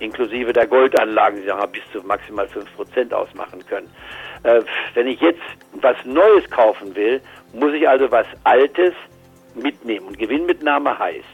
inklusive 0.00 0.52
der 0.52 0.66
Goldanlagen, 0.66 1.42
die 1.42 1.46
dann 1.46 1.70
bis 1.70 1.82
zu 1.92 2.06
maximal 2.06 2.48
5 2.48 2.76
Prozent 2.76 3.14
ausmachen 3.14 3.64
können. 3.66 3.90
Äh, 4.42 4.62
wenn 4.94 5.06
ich 5.06 5.20
jetzt 5.20 5.42
was 5.74 5.96
Neues 6.04 6.48
kaufen 6.50 6.94
will, 6.94 7.20
muss 7.52 7.72
ich 7.72 7.88
also 7.88 8.10
was 8.10 8.26
Altes 8.44 8.94
mitnehmen. 9.54 10.08
Und 10.08 10.18
Gewinnmitnahme 10.18 10.98
heißt, 10.98 11.24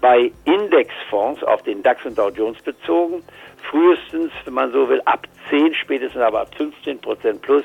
bei 0.00 0.32
Indexfonds 0.44 1.44
auf 1.44 1.62
den 1.62 1.82
DAX 1.82 2.04
und 2.04 2.18
Dow 2.18 2.28
Jones 2.28 2.60
bezogen, 2.62 3.22
frühestens, 3.70 4.32
wenn 4.44 4.54
man 4.54 4.72
so 4.72 4.88
will, 4.88 5.00
ab 5.04 5.26
10, 5.50 5.74
spätestens 5.74 6.20
aber 6.20 6.42
ab 6.42 6.54
15 6.56 7.00
Prozent 7.00 7.42
plus, 7.42 7.64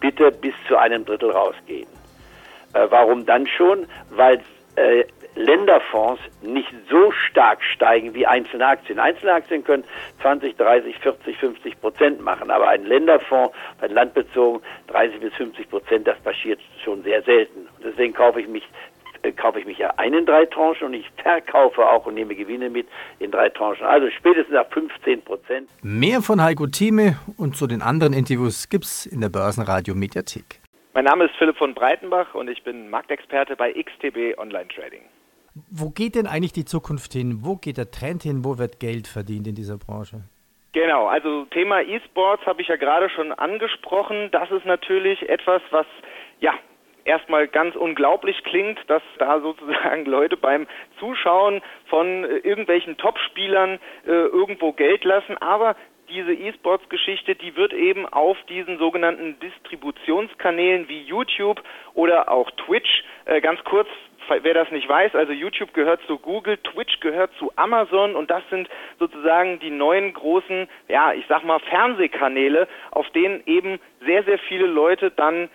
bitte 0.00 0.30
bis 0.30 0.54
zu 0.66 0.76
einem 0.76 1.04
Drittel 1.04 1.30
rausgehen. 1.30 1.88
Äh, 2.74 2.86
warum 2.90 3.26
dann 3.26 3.46
schon? 3.46 3.86
Weil 4.10 4.40
äh, 4.76 5.04
Länderfonds 5.34 6.20
nicht 6.42 6.72
so 6.90 7.12
stark 7.12 7.62
steigen 7.62 8.12
wie 8.14 8.26
einzelne 8.26 8.66
Aktien. 8.66 8.98
Einzelne 8.98 9.34
Aktien 9.34 9.62
können 9.62 9.84
20, 10.20 10.56
30, 10.56 10.98
40, 10.98 11.36
50 11.36 11.80
Prozent 11.80 12.20
machen, 12.20 12.50
aber 12.50 12.68
ein 12.68 12.84
Länderfonds 12.84 13.54
bei 13.80 13.86
landbezogen 13.86 14.60
30 14.88 15.20
bis 15.20 15.34
50 15.34 15.70
Prozent, 15.70 16.06
das 16.08 16.18
passiert 16.20 16.60
schon 16.84 17.02
sehr 17.04 17.22
selten. 17.22 17.68
Deswegen 17.84 18.14
kaufe 18.14 18.40
ich 18.40 18.48
mich 18.48 18.64
kaufe 19.38 19.60
ich 19.60 19.66
mich 19.66 19.78
ja 19.78 19.94
ein 19.96 20.12
in 20.12 20.26
drei 20.26 20.44
Tranchen 20.44 20.88
und 20.88 20.94
ich 20.94 21.06
verkaufe 21.22 21.88
auch 21.88 22.04
und 22.06 22.14
nehme 22.14 22.34
Gewinne 22.34 22.68
mit 22.68 22.86
in 23.18 23.30
drei 23.30 23.48
Tranchen. 23.48 23.86
Also 23.86 24.10
spätestens 24.10 24.54
nach 24.54 24.66
15 24.70 25.22
Prozent. 25.22 25.70
Mehr 25.82 26.20
von 26.20 26.42
Heiko 26.42 26.66
Thieme 26.66 27.16
und 27.36 27.56
zu 27.56 27.66
den 27.66 27.80
anderen 27.80 28.12
Interviews 28.12 28.68
gibt's 28.68 29.06
in 29.06 29.20
der 29.20 29.30
Börsenradio 29.30 29.94
Mediathek. 29.94 30.60
Mein 30.94 31.04
Name 31.04 31.26
ist 31.26 31.36
Philipp 31.36 31.56
von 31.56 31.74
Breitenbach 31.74 32.34
und 32.34 32.48
ich 32.48 32.62
bin 32.64 32.90
Marktexperte 32.90 33.56
bei 33.56 33.72
XTB 33.72 34.36
Online 34.38 34.68
Trading. 34.68 35.02
Wo 35.70 35.90
geht 35.90 36.14
denn 36.14 36.26
eigentlich 36.26 36.52
die 36.52 36.64
Zukunft 36.64 37.12
hin? 37.12 37.38
Wo 37.42 37.56
geht 37.56 37.78
der 37.78 37.90
Trend 37.90 38.22
hin? 38.22 38.44
Wo 38.44 38.58
wird 38.58 38.80
Geld 38.80 39.06
verdient 39.06 39.46
in 39.46 39.54
dieser 39.54 39.78
Branche? 39.78 40.22
Genau, 40.72 41.06
also 41.06 41.44
Thema 41.46 41.80
E-Sports 41.80 42.44
habe 42.46 42.62
ich 42.62 42.68
ja 42.68 42.76
gerade 42.76 43.08
schon 43.10 43.32
angesprochen. 43.32 44.28
Das 44.32 44.50
ist 44.50 44.66
natürlich 44.66 45.28
etwas, 45.28 45.62
was 45.70 45.86
ja 46.40 46.52
erstmal 47.08 47.48
ganz 47.48 47.74
unglaublich 47.74 48.44
klingt, 48.44 48.78
dass 48.86 49.02
da 49.18 49.40
sozusagen 49.40 50.04
Leute 50.04 50.36
beim 50.36 50.66
Zuschauen 51.00 51.62
von 51.86 52.24
äh, 52.24 52.38
irgendwelchen 52.38 52.96
Topspielern 52.96 53.80
äh, 54.06 54.10
irgendwo 54.10 54.72
Geld 54.72 55.04
lassen, 55.04 55.36
aber 55.38 55.74
diese 56.08 56.32
E-Sports-Geschichte, 56.32 57.34
die 57.34 57.54
wird 57.56 57.74
eben 57.74 58.06
auf 58.06 58.38
diesen 58.48 58.78
sogenannten 58.78 59.38
Distributionskanälen 59.40 60.88
wie 60.88 61.02
YouTube 61.02 61.62
oder 61.94 62.30
auch 62.30 62.50
Twitch 62.52 63.04
äh, 63.26 63.40
ganz 63.40 63.62
kurz 63.64 63.88
wer 64.42 64.54
das 64.54 64.70
nicht 64.70 64.88
weiß, 64.88 65.14
also 65.14 65.32
YouTube 65.32 65.72
gehört 65.72 66.00
zu 66.06 66.18
Google, 66.18 66.58
Twitch 66.58 67.00
gehört 67.00 67.32
zu 67.38 67.50
Amazon 67.56 68.14
und 68.14 68.30
das 68.30 68.42
sind 68.50 68.68
sozusagen 68.98 69.58
die 69.60 69.70
neuen 69.70 70.12
großen, 70.12 70.68
ja, 70.88 71.12
ich 71.12 71.24
sag 71.28 71.44
mal 71.44 71.60
Fernsehkanäle, 71.60 72.68
auf 72.90 73.08
denen 73.10 73.42
eben 73.46 73.80
sehr, 74.04 74.24
sehr 74.24 74.38
viele 74.38 74.66
Leute 74.66 75.10
dann 75.10 75.48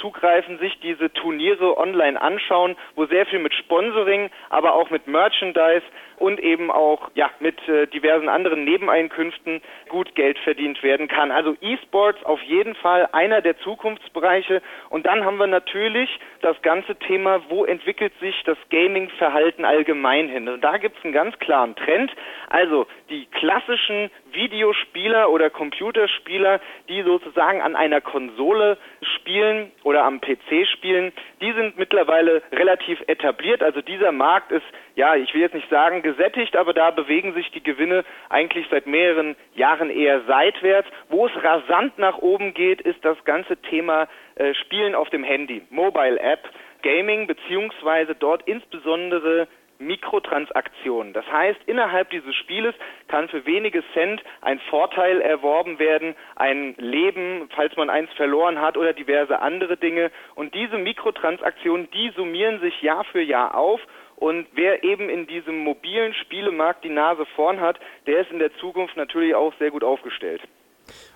zugreifen, 0.00 0.58
sich 0.58 0.78
diese 0.80 1.12
Turniere 1.12 1.76
online 1.76 2.20
anschauen, 2.20 2.76
wo 2.94 3.06
sehr 3.06 3.26
viel 3.26 3.38
mit 3.38 3.54
Sponsoring, 3.54 4.30
aber 4.50 4.74
auch 4.74 4.90
mit 4.90 5.06
Merchandise 5.06 5.82
und 6.18 6.40
eben 6.40 6.70
auch 6.70 7.10
ja 7.14 7.30
mit 7.40 7.56
äh, 7.68 7.86
diversen 7.86 8.28
anderen 8.28 8.64
Nebeneinkünften 8.64 9.62
gut 9.88 10.14
Geld 10.14 10.38
verdient 10.40 10.82
werden 10.82 11.08
kann. 11.08 11.30
Also 11.30 11.56
E-Sports 11.60 12.24
auf 12.24 12.42
jeden 12.42 12.74
Fall 12.74 13.08
einer 13.12 13.40
der 13.40 13.58
Zukunftsbereiche 13.58 14.62
und 14.90 15.06
dann 15.06 15.24
haben 15.24 15.38
wir 15.38 15.46
natürlich 15.46 16.10
das 16.40 16.60
ganze 16.62 16.96
Thema, 16.96 17.42
wo 17.48 17.64
entwickelt 17.64 18.12
sich 18.20 18.42
das 18.44 18.58
Gaming-Verhalten 18.70 19.64
allgemein 19.64 20.28
hin. 20.28 20.48
Und 20.48 20.62
da 20.62 20.76
gibt 20.76 20.98
es 20.98 21.04
einen 21.04 21.12
ganz 21.12 21.38
klaren 21.38 21.74
Trend. 21.76 22.10
Also 22.48 22.86
die 23.10 23.26
klassischen 23.26 24.10
Videospieler 24.32 25.30
oder 25.30 25.50
Computerspieler, 25.50 26.60
die 26.88 27.02
sozusagen 27.02 27.60
an 27.60 27.76
einer 27.76 28.00
Konsole 28.00 28.78
spielen 29.16 29.72
oder 29.82 30.04
am 30.04 30.20
PC 30.20 30.66
spielen, 30.72 31.12
die 31.40 31.52
sind 31.52 31.78
mittlerweile 31.78 32.42
relativ 32.52 33.00
etabliert. 33.06 33.62
Also 33.62 33.80
dieser 33.80 34.12
Markt 34.12 34.52
ist, 34.52 34.66
ja, 34.98 35.14
ich 35.14 35.32
will 35.32 35.40
jetzt 35.40 35.54
nicht 35.54 35.70
sagen 35.70 36.02
gesättigt, 36.02 36.56
aber 36.56 36.74
da 36.74 36.90
bewegen 36.90 37.32
sich 37.32 37.48
die 37.52 37.62
Gewinne 37.62 38.04
eigentlich 38.30 38.66
seit 38.68 38.88
mehreren 38.88 39.36
Jahren 39.54 39.90
eher 39.90 40.22
seitwärts. 40.22 40.88
Wo 41.08 41.26
es 41.26 41.32
rasant 41.44 41.96
nach 41.98 42.18
oben 42.18 42.52
geht, 42.52 42.80
ist 42.80 43.04
das 43.04 43.16
ganze 43.24 43.56
Thema 43.58 44.08
äh, 44.34 44.54
Spielen 44.54 44.96
auf 44.96 45.08
dem 45.10 45.22
Handy, 45.22 45.62
Mobile 45.70 46.18
App. 46.18 46.50
Gaming 46.82 47.28
beziehungsweise 47.28 48.16
dort 48.16 48.42
insbesondere 48.48 49.46
Mikrotransaktionen. 49.78 51.12
Das 51.12 51.26
heißt, 51.30 51.60
innerhalb 51.66 52.10
dieses 52.10 52.34
Spieles 52.34 52.74
kann 53.06 53.28
für 53.28 53.46
wenige 53.46 53.84
Cent 53.94 54.20
ein 54.40 54.58
Vorteil 54.70 55.20
erworben 55.20 55.78
werden, 55.78 56.16
ein 56.34 56.74
Leben, 56.76 57.48
falls 57.54 57.76
man 57.76 57.88
eins 57.88 58.12
verloren 58.14 58.60
hat 58.60 58.76
oder 58.76 58.92
diverse 58.92 59.38
andere 59.38 59.76
Dinge. 59.76 60.10
Und 60.34 60.54
diese 60.54 60.78
Mikrotransaktionen, 60.78 61.88
die 61.92 62.10
summieren 62.16 62.58
sich 62.58 62.82
Jahr 62.82 63.04
für 63.04 63.22
Jahr 63.22 63.56
auf 63.56 63.80
und 64.20 64.46
wer 64.54 64.82
eben 64.82 65.08
in 65.08 65.26
diesem 65.26 65.58
mobilen 65.58 66.12
Spielemarkt 66.14 66.84
die 66.84 66.90
Nase 66.90 67.24
vorn 67.36 67.60
hat, 67.60 67.78
der 68.06 68.20
ist 68.20 68.30
in 68.30 68.38
der 68.38 68.52
Zukunft 68.58 68.96
natürlich 68.96 69.34
auch 69.34 69.52
sehr 69.58 69.70
gut 69.70 69.84
aufgestellt. 69.84 70.40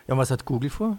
Ja, 0.06 0.14
und 0.14 0.18
was 0.18 0.30
hat 0.30 0.44
Google 0.44 0.70
vor? 0.70 0.98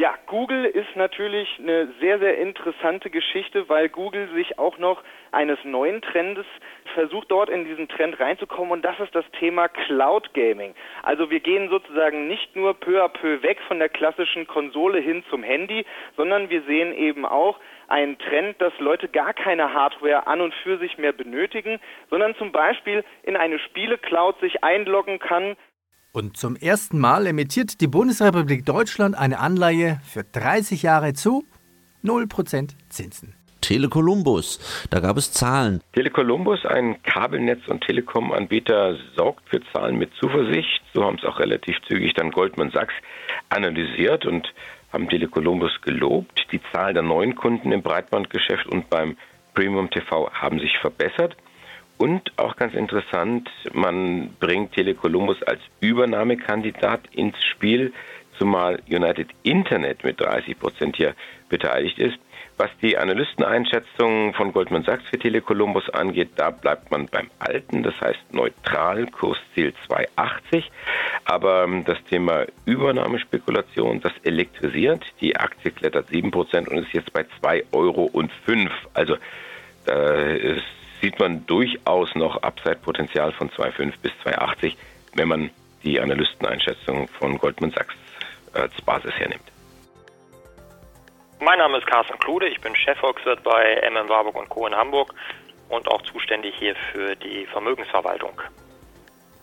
Ja, 0.00 0.14
Google 0.26 0.64
ist 0.64 0.94
natürlich 0.94 1.58
eine 1.58 1.88
sehr, 1.98 2.20
sehr 2.20 2.38
interessante 2.38 3.10
Geschichte, 3.10 3.68
weil 3.68 3.88
Google 3.88 4.28
sich 4.32 4.56
auch 4.56 4.78
noch 4.78 5.02
eines 5.32 5.58
neuen 5.64 6.02
Trendes 6.02 6.46
versucht, 6.94 7.32
dort 7.32 7.50
in 7.50 7.64
diesen 7.64 7.88
Trend 7.88 8.20
reinzukommen 8.20 8.70
und 8.70 8.82
das 8.82 9.00
ist 9.00 9.12
das 9.12 9.24
Thema 9.40 9.66
Cloud 9.66 10.32
Gaming. 10.34 10.76
Also 11.02 11.30
wir 11.30 11.40
gehen 11.40 11.68
sozusagen 11.68 12.28
nicht 12.28 12.54
nur 12.54 12.74
peu 12.74 13.02
à 13.02 13.08
peu 13.08 13.42
weg 13.42 13.58
von 13.66 13.80
der 13.80 13.88
klassischen 13.88 14.46
Konsole 14.46 15.00
hin 15.00 15.24
zum 15.30 15.42
Handy, 15.42 15.84
sondern 16.16 16.48
wir 16.48 16.62
sehen 16.62 16.94
eben 16.94 17.26
auch 17.26 17.58
einen 17.88 18.18
Trend, 18.18 18.62
dass 18.62 18.78
Leute 18.78 19.08
gar 19.08 19.34
keine 19.34 19.74
Hardware 19.74 20.28
an 20.28 20.40
und 20.40 20.54
für 20.54 20.78
sich 20.78 20.96
mehr 20.98 21.12
benötigen, 21.12 21.80
sondern 22.08 22.36
zum 22.36 22.52
Beispiel 22.52 23.02
in 23.24 23.36
eine 23.36 23.58
Spiele-Cloud 23.58 24.38
sich 24.38 24.62
einloggen 24.62 25.18
kann, 25.18 25.56
und 26.12 26.36
zum 26.36 26.56
ersten 26.56 26.98
Mal 26.98 27.26
emittiert 27.26 27.80
die 27.80 27.86
Bundesrepublik 27.86 28.64
Deutschland 28.64 29.16
eine 29.16 29.38
Anleihe 29.38 30.00
für 30.04 30.24
30 30.24 30.82
Jahre 30.82 31.12
zu 31.12 31.44
0% 32.04 32.70
Zinsen. 32.88 33.34
Telekolumbus, 33.60 34.86
da 34.90 35.00
gab 35.00 35.16
es 35.16 35.32
Zahlen. 35.32 35.82
Telekolumbus, 35.92 36.64
ein 36.64 37.02
Kabelnetz- 37.02 37.68
und 37.68 37.82
Telekom-Anbieter, 37.82 38.96
sorgt 39.16 39.48
für 39.48 39.60
Zahlen 39.72 39.98
mit 39.98 40.10
Zuversicht. 40.14 40.80
So 40.94 41.04
haben 41.04 41.18
es 41.18 41.24
auch 41.24 41.38
relativ 41.38 41.76
zügig 41.86 42.14
dann 42.14 42.30
Goldman 42.30 42.70
Sachs 42.70 42.94
analysiert 43.50 44.24
und 44.26 44.52
haben 44.92 45.08
Telekolumbus 45.08 45.80
gelobt. 45.82 46.46
Die 46.52 46.60
Zahl 46.72 46.94
der 46.94 47.02
neuen 47.02 47.34
Kunden 47.34 47.72
im 47.72 47.82
Breitbandgeschäft 47.82 48.66
und 48.66 48.88
beim 48.88 49.16
Premium 49.54 49.90
TV 49.90 50.30
haben 50.32 50.60
sich 50.60 50.78
verbessert. 50.78 51.36
Und 51.98 52.32
auch 52.36 52.54
ganz 52.54 52.74
interessant, 52.74 53.50
man 53.72 54.30
bringt 54.38 54.72
Telekolumbus 54.72 55.42
als 55.42 55.60
Übernahmekandidat 55.80 57.00
ins 57.12 57.36
Spiel, 57.44 57.92
zumal 58.38 58.80
United 58.88 59.28
Internet 59.42 60.04
mit 60.04 60.20
30 60.20 60.58
Prozent 60.58 60.96
hier 60.96 61.14
beteiligt 61.48 61.98
ist. 61.98 62.18
Was 62.56 62.70
die 62.82 62.98
Analysteneinschätzung 62.98 64.34
von 64.34 64.52
Goldman 64.52 64.82
Sachs 64.82 65.04
für 65.08 65.18
Telekolumbus 65.18 65.90
angeht, 65.90 66.30
da 66.36 66.50
bleibt 66.50 66.90
man 66.90 67.06
beim 67.06 67.30
Alten, 67.38 67.84
das 67.84 67.94
heißt 68.00 68.32
neutral, 68.32 69.06
Kursziel 69.06 69.72
2,80. 69.88 70.64
Aber 71.24 71.64
ähm, 71.64 71.84
das 71.84 72.02
Thema 72.04 72.46
Übernahmespekulation, 72.64 74.00
das 74.00 74.12
elektrisiert. 74.24 75.04
Die 75.20 75.36
Aktie 75.36 75.70
klettert 75.70 76.08
7 76.08 76.32
Prozent 76.32 76.68
und 76.68 76.78
ist 76.78 76.92
jetzt 76.92 77.12
bei 77.12 77.22
2,05 77.42 77.66
Euro. 77.72 78.10
Also 78.92 79.16
da 79.84 80.14
ist 80.14 80.62
sieht 81.00 81.18
man 81.18 81.46
durchaus 81.46 82.14
noch 82.14 82.42
Upside-Potenzial 82.42 83.32
von 83.32 83.50
2,5 83.50 83.92
bis 84.02 84.12
2,80, 84.24 84.74
wenn 85.14 85.28
man 85.28 85.50
die 85.82 86.00
Analysteneinschätzung 86.00 87.08
von 87.08 87.38
Goldman 87.38 87.70
Sachs 87.70 87.94
als 88.52 88.74
Basis 88.82 89.12
hernimmt. 89.14 89.44
Mein 91.40 91.58
Name 91.58 91.78
ist 91.78 91.86
Carsten 91.86 92.18
Klude, 92.18 92.48
ich 92.48 92.60
bin 92.60 92.74
Chefvolkswirt 92.74 93.42
bei 93.44 93.80
MM 93.90 94.08
Warburg 94.08 94.36
und 94.36 94.48
Co. 94.48 94.66
in 94.66 94.74
Hamburg 94.74 95.14
und 95.68 95.86
auch 95.88 96.02
zuständig 96.02 96.54
hier 96.58 96.74
für 96.92 97.14
die 97.14 97.46
Vermögensverwaltung. 97.46 98.40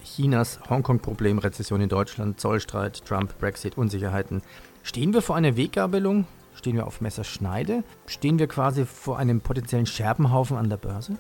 Chinas 0.04 0.60
Hongkong-Problem, 0.70 1.40
Rezession 1.40 1.82
in 1.82 1.90
Deutschland, 1.90 2.40
Zollstreit, 2.40 3.06
Trump, 3.06 3.40
Brexit, 3.40 3.78
Unsicherheiten. 3.78 4.42
Stehen 4.84 5.14
wir 5.14 5.22
vor 5.22 5.36
einer 5.36 5.58
Weggabelung? 5.58 6.28
Stehen 6.54 6.76
wir 6.76 6.86
auf 6.86 7.02
Messerschneide? 7.02 7.84
Stehen 8.08 8.40
wir 8.40 8.48
quasi 8.48 8.86
vor 8.86 9.18
einem 9.18 9.42
potenziellen 9.42 9.86
Scherbenhaufen 9.86 10.58
an 10.58 10.70
der 10.70 10.78
Börse? 10.78 11.18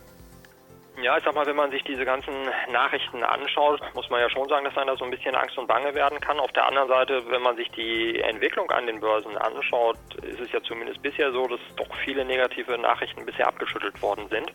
Ja, 1.05 1.19
ich 1.19 1.23
sag 1.23 1.35
mal, 1.35 1.45
wenn 1.45 1.55
man 1.55 1.69
sich 1.69 1.83
diese 1.83 2.03
ganzen 2.03 2.33
Nachrichten 2.71 3.23
anschaut, 3.23 3.79
muss 3.93 4.09
man 4.09 4.21
ja 4.21 4.29
schon 4.31 4.49
sagen, 4.49 4.65
dass 4.65 4.75
einem 4.75 4.87
da 4.87 4.97
so 4.97 5.05
ein 5.05 5.11
bisschen 5.11 5.35
Angst 5.35 5.55
und 5.55 5.67
Bange 5.67 5.93
werden 5.93 6.19
kann. 6.19 6.39
Auf 6.39 6.51
der 6.53 6.65
anderen 6.65 6.87
Seite, 6.87 7.21
wenn 7.29 7.43
man 7.43 7.55
sich 7.55 7.69
die 7.73 8.19
Entwicklung 8.21 8.71
an 8.71 8.87
den 8.87 8.99
Börsen 9.01 9.37
anschaut, 9.37 9.97
ist 10.23 10.39
es 10.39 10.51
ja 10.51 10.63
zumindest 10.63 11.03
bisher 11.03 11.31
so, 11.31 11.45
dass 11.45 11.59
doch 11.75 11.93
viele 12.03 12.25
negative 12.25 12.75
Nachrichten 12.79 13.23
bisher 13.23 13.47
abgeschüttelt 13.47 14.01
worden 14.01 14.27
sind 14.29 14.51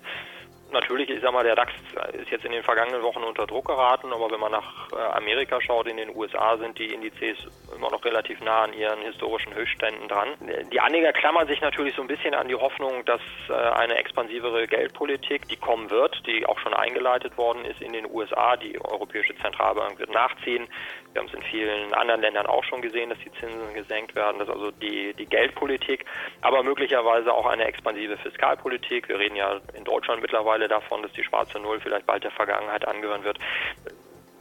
natürlich, 0.73 1.11
ich 1.11 1.21
sag 1.21 1.33
mal, 1.33 1.45
der 1.45 1.55
DAX 1.55 1.73
ist 2.13 2.31
jetzt 2.31 2.45
in 2.45 2.53
den 2.53 2.63
vergangenen 2.63 3.03
Wochen 3.03 3.23
unter 3.23 3.47
Druck 3.47 3.67
geraten, 3.67 4.13
aber 4.13 4.31
wenn 4.31 4.41
man 4.41 4.53
nach 4.53 4.91
äh, 4.93 4.97
Amerika 5.17 5.61
schaut, 5.61 5.87
in 5.87 5.97
den 5.97 6.15
USA 6.15 6.57
sind 6.59 6.79
die 6.79 6.93
Indizes 6.93 7.39
immer 7.75 7.91
noch 7.91 8.05
relativ 8.05 8.41
nah 8.41 8.63
an 8.63 8.73
ihren 8.73 9.01
historischen 9.03 9.55
Höchstständen 9.55 10.09
dran. 10.09 10.29
Die 10.73 10.81
Anleger 10.81 11.13
klammern 11.13 11.47
sich 11.47 11.61
natürlich 11.61 11.95
so 11.95 12.03
ein 12.03 12.09
bisschen 12.09 12.35
an 12.35 12.49
die 12.49 12.55
Hoffnung, 12.55 13.05
dass 13.05 13.21
äh, 13.49 13.53
eine 13.53 13.95
expansivere 13.95 14.67
Geldpolitik, 14.67 15.49
die 15.49 15.57
kommen 15.57 15.91
wird, 15.91 16.27
die 16.27 16.47
auch 16.47 16.59
schon 16.59 16.75
eingeleitet 16.75 17.37
worden 17.39 17.65
ist 17.65 17.81
in 17.81 17.93
den 17.93 18.07
USA, 18.11 18.57
die 18.57 18.81
Europäische 18.81 19.37
Zentralbank 19.37 19.99
wird 19.99 20.13
nachziehen. 20.13 20.69
Wir 21.13 21.23
haben 21.23 21.29
es 21.29 21.35
in 21.35 21.43
vielen 21.43 21.93
anderen 21.95 22.21
Ländern 22.21 22.47
auch 22.47 22.63
schon 22.65 22.83
gesehen, 22.83 23.11
dass 23.11 23.19
die 23.19 23.33
Zinsen 23.33 23.75
gesenkt 23.75 24.15
werden, 24.15 24.39
dass 24.39 24.49
also 24.49 24.71
die, 24.71 25.13
die 25.15 25.27
Geldpolitik, 25.27 26.05
aber 26.41 26.63
möglicherweise 26.63 27.33
auch 27.33 27.47
eine 27.47 27.65
expansive 27.65 28.17
Fiskalpolitik. 28.19 29.09
Wir 29.09 29.19
reden 29.19 29.37
ja 29.37 29.61
in 29.75 29.85
Deutschland 29.85 30.23
mittlerweile 30.23 30.60
davon, 30.69 31.03
dass 31.03 31.13
die 31.13 31.25
schwarze 31.25 31.59
Null 31.59 31.81
vielleicht 31.81 32.07
bald 32.07 32.25
der 32.25 32.31
Vergangenheit 32.31 32.87
angehören 32.87 33.25
wird 33.25 33.39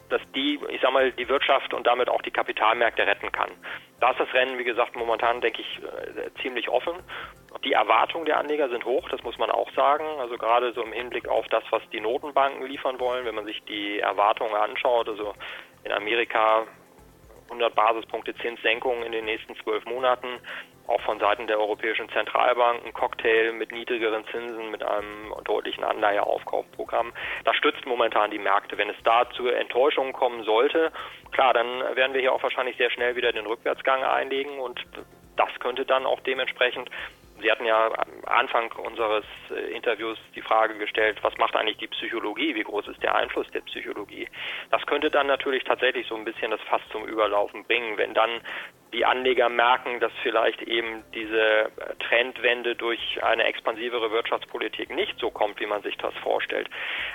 dass 0.10 0.22
die, 0.34 0.60
ich 0.70 0.82
sag 0.82 0.92
mal, 0.92 1.12
die 1.12 1.30
Wirtschaft 1.30 1.74
und 1.74 1.88
damit 1.88 2.10
auch 2.10 2.22
die 2.22 2.32
Kapitalmärkte 2.32 3.06
retten 3.06 3.32
kann. 3.32 3.52
Da 4.00 4.12
ist 4.12 4.20
das 4.20 4.34
Rennen, 4.34 4.58
wie 4.58 4.64
gesagt, 4.64 4.96
momentan, 4.96 5.42
denke 5.42 5.62
ich, 5.62 5.80
äh, 5.84 6.30
ziemlich 6.42 6.70
offen. 6.70 6.96
Die 7.64 7.74
Erwartungen 7.74 8.26
der 8.26 8.38
Anleger 8.38 8.70
sind 8.70 8.86
hoch, 8.86 9.08
das 9.10 9.24
muss 9.24 9.38
man 9.38 9.52
auch 9.52 9.72
sagen. 9.74 10.06
Also 10.20 10.38
gerade 10.38 10.74
so 10.74 10.82
im 10.82 10.94
Hinblick 10.94 11.28
auf 11.28 11.48
das, 11.48 11.64
was 11.70 11.82
die 11.92 12.00
Notenbanken 12.00 12.66
liefern 12.66 13.00
wollen, 13.00 13.26
wenn 13.26 13.36
man 13.36 13.46
sich 13.46 13.62
die 13.64 14.00
Erwartungen 14.00 14.56
anschaut, 14.56 15.10
also 15.10 15.34
in 15.84 15.92
Amerika 15.92 16.66
100 17.46 17.74
Basispunkte 17.74 18.36
Zinssenkung 18.36 19.04
in 19.04 19.12
den 19.12 19.26
nächsten 19.26 19.56
zwölf 19.58 19.84
Monaten, 19.86 20.28
auch 20.90 21.02
von 21.02 21.20
Seiten 21.20 21.48
der 21.48 21.60
Europäischen 21.60 22.10
Zentralbank 22.10 22.86
ein 22.86 22.94
Cocktail 22.94 23.54
mit 23.54 23.72
niedrigeren 23.72 24.26
Zinsen, 24.32 24.72
mit 24.72 24.84
einem 24.84 25.34
deutlichen 25.44 25.84
Anleiheaufkaufprogramm. 25.84 27.14
Das 27.46 27.56
stützt 27.56 27.86
momentan 27.86 28.32
die 28.32 28.40
Märkte. 28.40 28.78
Wenn 28.78 28.90
es 28.90 28.98
da 29.04 29.30
zu 29.32 29.48
Enttäuschungen 29.48 30.14
kommen 30.14 30.44
sollte, 30.44 30.92
klar, 31.32 31.54
dann 31.54 31.68
werden 31.96 32.14
wir 32.14 32.22
hier 32.22 32.34
auch 32.34 32.44
wahrscheinlich 32.44 32.78
sehr 32.78 32.90
schnell 32.90 33.16
wieder 33.16 33.32
den 33.32 33.46
Rückwärtsgang 33.46 34.04
einlegen 34.04 34.60
und 34.60 34.84
das 35.36 35.50
könnte 35.60 35.86
dann 35.86 36.06
auch 36.06 36.20
dementsprechend 36.22 36.90
Sie 37.42 37.50
hatten 37.50 37.66
ja 37.66 37.86
am 37.86 38.26
Anfang 38.26 38.72
unseres 38.74 39.24
äh, 39.50 39.74
Interviews 39.74 40.18
die 40.36 40.42
Frage 40.42 40.78
gestellt, 40.78 41.20
was 41.22 41.38
macht 41.38 41.56
eigentlich 41.56 41.78
die 41.78 41.88
Psychologie? 41.88 42.56
Wie 42.56 42.64
groß 42.64 42.88
ist 42.90 43.02
der 43.02 43.16
Einfluss 43.16 43.50
der 43.52 43.62
Psychologie? 43.62 44.28
Das 44.72 44.86
könnte 44.86 45.10
dann 45.10 45.28
natürlich 45.28 45.64
tatsächlich 45.64 46.08
so 46.08 46.16
ein 46.16 46.26
bisschen 46.26 46.52
das 46.52 46.62
Fass 46.62 46.82
zum 46.92 47.06
Überlaufen 47.06 47.64
bringen, 47.64 47.98
wenn 47.98 48.14
dann 48.14 48.42
die 48.94 49.06
Anleger 49.06 49.50
merken, 49.50 50.00
dass 50.00 50.12
vielleicht 50.24 50.62
eben 50.64 51.04
diese 51.14 51.72
Trendwende 52.00 52.76
durch 52.76 53.24
eine 53.24 53.44
expansivere 53.44 54.12
Wirtschaftspolitik 54.12 54.90
nicht 54.90 55.20
so 55.20 55.30
kommt, 55.30 55.60
wie 55.60 55.66
man 55.66 55.82
sich 55.84 55.98
das 55.98 56.14
vorstellt, 56.24 56.70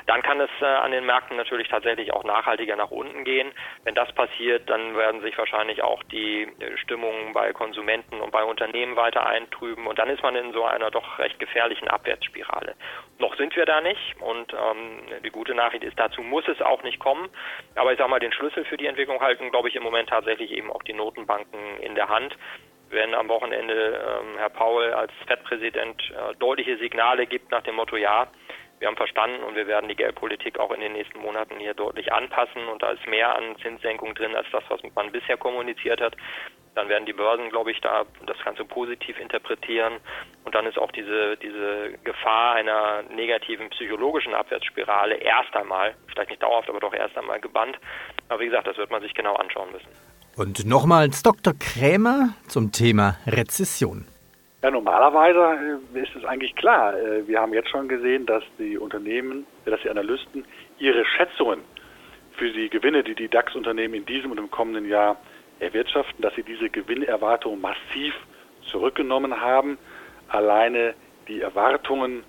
dann 0.07 0.23
kann 0.23 0.41
es 0.41 0.51
äh, 0.61 0.65
an 0.65 0.93
den 0.93 1.05
Märkten 1.05 1.37
natürlich 1.37 1.69
tatsächlich 1.69 2.13
auch 2.13 2.25
nachhaltiger 2.25 2.77
nach 2.77 2.91
unten 2.91 3.25
gehen. 3.25 3.51
Wenn 3.83 3.95
das 3.95 4.13
passiert, 4.13 4.69
dann 4.71 4.97
werden 4.97 5.21
sich 5.23 5.37
wahrscheinlich 5.37 5.83
auch 5.83 6.03
die 6.05 6.49
Stimmungen 6.77 7.33
bei 7.33 7.53
Konsumenten 7.53 8.21
und 8.21 8.31
bei 8.31 8.45
Unternehmen 8.45 8.97
weiter 8.97 9.27
eintrüben 9.27 9.87
und 9.87 9.99
dann 9.99 10.11
ist 10.11 10.23
man 10.23 10.37
in 10.37 10.53
so 10.53 10.65
einer 10.65 10.91
doch 10.91 11.19
recht 11.19 11.39
gefährlichen 11.39 11.89
Abwärtsspirale. 11.89 12.75
Noch 13.19 13.37
sind 13.37 13.57
wir 13.57 13.67
da 13.67 13.81
nicht 13.81 14.17
und 14.21 14.53
ähm, 14.53 15.23
die 15.25 15.31
gute 15.31 15.55
Nachricht 15.55 15.85
ist, 15.85 15.99
dazu 15.99 16.23
muss 16.23 16.47
es 16.49 16.61
auch 16.61 16.83
nicht 16.83 16.99
kommen. 16.99 17.29
Aber 17.75 17.93
ich 17.93 17.99
sage 17.99 18.11
mal, 18.11 18.21
den 18.21 18.33
Schlüssel 18.33 18.65
für 18.65 18.77
die 18.77 18.87
Entwicklung 18.87 19.21
halten, 19.21 19.51
glaube 19.51 19.69
ich, 19.69 19.77
im 19.77 19.83
Moment 19.83 20.09
tatsächlich 20.09 20.51
eben 20.53 20.71
auch 20.71 20.83
die 20.83 20.93
Notenbanken 20.93 21.64
in 21.81 21.95
der 21.95 22.09
Hand. 22.09 22.37
Wenn 22.91 23.15
am 23.15 23.29
Wochenende 23.29 23.75
ähm, 23.75 24.39
Herr 24.39 24.51
Paul 24.51 24.93
als 24.93 25.13
FED-Präsident 25.27 26.01
äh, 26.11 26.35
deutliche 26.37 26.77
Signale 26.79 27.27
gibt 27.27 27.51
nach 27.51 27.63
dem 27.63 27.77
Motto, 27.77 27.97
ja, 27.97 28.29
wir 28.79 28.89
haben 28.89 28.97
verstanden 28.97 29.43
und 29.43 29.57
wir 29.57 29.67
werden 29.67 29.89
die 29.89 29.97
Geldpolitik 29.97 30.59
auch 30.59 30.71
in 30.71 30.81
den 30.81 30.93
nächsten 30.93 31.19
Monaten 31.19 31.59
hier 31.59 31.75
deutlich 31.75 32.13
anpassen 32.13 32.69
und 32.69 32.83
da 32.83 32.91
ist 32.91 33.07
mehr 33.07 33.35
an 33.35 33.57
Zinssenkung 33.63 34.15
drin 34.15 34.35
als 34.37 34.47
das, 34.53 34.65
was 34.69 34.81
man 34.95 35.11
bisher 35.13 35.37
kommuniziert 35.37 36.01
hat. 36.01 36.17
Dann 36.75 36.89
werden 36.89 37.07
die 37.07 37.13
Börsen, 37.13 37.51
glaube 37.51 37.71
ich, 37.71 37.81
da 37.81 38.05
das 38.27 38.37
Ganze 38.45 38.65
positiv 38.65 39.19
interpretieren 39.21 40.01
und 40.45 40.55
dann 40.55 40.67
ist 40.67 40.77
auch 40.77 40.91
diese, 40.91 41.37
diese 41.37 41.99
Gefahr 42.03 42.57
einer 42.57 43.03
negativen 43.05 43.71
psychologischen 43.71 44.35
Abwärtsspirale 44.35 45.15
erst 45.15 45.55
einmal, 45.57 45.95
vielleicht 46.09 46.31
nicht 46.31 46.43
dauerhaft, 46.43 46.69
aber 46.69 46.81
doch 46.81 46.93
erst 46.93 47.17
einmal 47.17 47.41
gebannt. 47.41 47.79
Aber 48.29 48.41
wie 48.41 48.47
gesagt, 48.47 48.67
das 48.67 48.77
wird 48.77 48.91
man 48.91 49.03
sich 49.03 49.15
genau 49.15 49.37
anschauen 49.37 49.71
müssen. 49.71 49.89
Und 50.37 50.67
nochmals 50.67 51.23
Dr. 51.23 51.55
Krämer 51.55 52.31
zum 52.49 52.73
Thema 52.73 53.17
Rezession. 53.27 54.07
Ja, 54.63 54.71
normalerweise 54.71 55.79
äh, 55.95 56.03
ist 56.03 56.17
es 56.17 56.25
eigentlich 56.25 56.57
klar. 56.57 56.99
Äh, 56.99 57.29
wir 57.29 57.41
haben 57.41 57.55
jetzt 57.55 57.69
schon 57.69 57.87
gesehen, 57.87 58.27
dass 58.27 58.43
die 58.59 58.77
Unternehmen, 58.77 59.47
dass 59.65 59.81
die 59.83 59.91
Analysten 59.91 60.45
ihre 60.79 61.05
Schätzungen 61.05 61.61
für 62.37 62.51
die 62.51 62.69
Gewinne, 62.69 63.05
die 63.05 63.15
die 63.15 63.29
DAX-Unternehmen 63.29 63.95
in 63.95 64.07
diesem 64.07 64.33
und 64.33 64.39
im 64.39 64.51
kommenden 64.51 64.89
Jahr 64.89 65.17
erwirtschaften, 65.61 66.21
dass 66.21 66.35
sie 66.35 66.43
diese 66.43 66.69
Gewinnerwartungen 66.69 67.61
massiv 67.61 68.15
zurückgenommen 68.73 69.41
haben. 69.41 69.79
Alleine 70.29 70.95
die 71.29 71.43
Erwartungen 71.43 72.25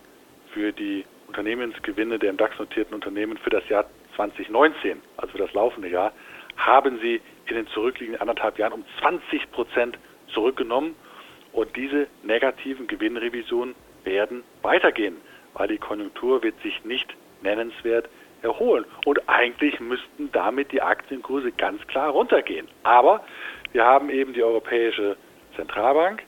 für 0.53 0.71
die 0.71 1.05
Unternehmensgewinne 1.27 2.19
der 2.19 2.29
im 2.29 2.37
DAX 2.37 2.59
notierten 2.59 2.93
Unternehmen 2.93 3.37
für 3.37 3.49
das 3.49 3.67
Jahr 3.67 3.85
2019, 4.15 5.01
also 5.17 5.31
für 5.31 5.39
das 5.39 5.53
laufende 5.53 5.89
Jahr, 5.89 6.13
haben 6.55 6.99
sie 7.01 7.19
in 7.47 7.55
den 7.55 7.67
zurückliegenden 7.67 8.21
anderthalb 8.21 8.57
Jahren 8.57 8.73
um 8.73 8.85
20 8.99 9.51
Prozent 9.51 9.97
zurückgenommen. 10.33 10.95
Und 11.51 11.75
diese 11.75 12.07
negativen 12.23 12.87
Gewinnrevisionen 12.87 13.75
werden 14.03 14.43
weitergehen, 14.61 15.17
weil 15.53 15.67
die 15.69 15.77
Konjunktur 15.77 16.43
wird 16.43 16.59
sich 16.61 16.83
nicht 16.83 17.15
nennenswert 17.41 18.09
erholen. 18.41 18.85
Und 19.05 19.27
eigentlich 19.27 19.79
müssten 19.79 20.31
damit 20.31 20.71
die 20.71 20.81
Aktienkurse 20.81 21.51
ganz 21.51 21.85
klar 21.87 22.09
runtergehen. 22.09 22.67
Aber 22.83 23.23
wir 23.71 23.83
haben 23.85 24.09
eben 24.09 24.33
die 24.33 24.43
Europäische 24.43 25.17
Zentralbank, 25.55 26.23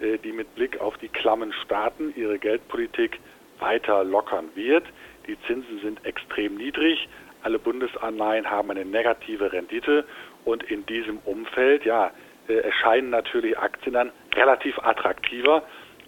äh, 0.00 0.18
die 0.18 0.32
mit 0.32 0.54
Blick 0.54 0.80
auf 0.80 0.98
die 0.98 1.08
klammen 1.08 1.52
Staaten 1.64 2.12
ihre 2.16 2.38
Geldpolitik 2.38 3.18
weiter 3.58 4.04
lockern 4.04 4.50
wird. 4.54 4.84
Die 5.26 5.40
Zinsen 5.46 5.80
sind 5.80 6.04
extrem 6.04 6.56
niedrig. 6.56 7.08
Alle 7.42 7.58
Bundesanleihen 7.58 8.50
haben 8.50 8.70
eine 8.70 8.84
negative 8.84 9.52
Rendite 9.52 10.04
und 10.44 10.62
in 10.64 10.84
diesem 10.86 11.18
Umfeld, 11.18 11.84
ja, 11.84 12.10
äh, 12.48 12.54
erscheinen 12.54 13.10
natürlich 13.10 13.58
Aktien 13.58 13.94
dann 13.94 14.12
relativ 14.34 14.78
attraktiver 14.80 15.62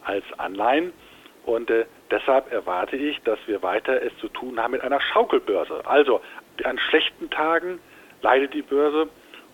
als 0.04 0.24
Anleihen. 0.38 0.92
Und 1.46 1.70
äh, 1.70 1.84
deshalb 2.10 2.50
erwarte 2.52 2.96
ich, 2.96 3.20
dass 3.22 3.38
wir 3.46 3.62
weiter 3.62 4.02
es 4.02 4.16
zu 4.18 4.28
tun 4.28 4.58
haben 4.58 4.72
mit 4.72 4.82
einer 4.82 5.00
Schaukelbörse. 5.00 5.82
Also 5.84 6.20
an 6.64 6.78
schlechten 6.78 7.30
Tagen 7.30 7.78
leidet 8.22 8.54
die 8.54 8.62
Börse 8.62 9.08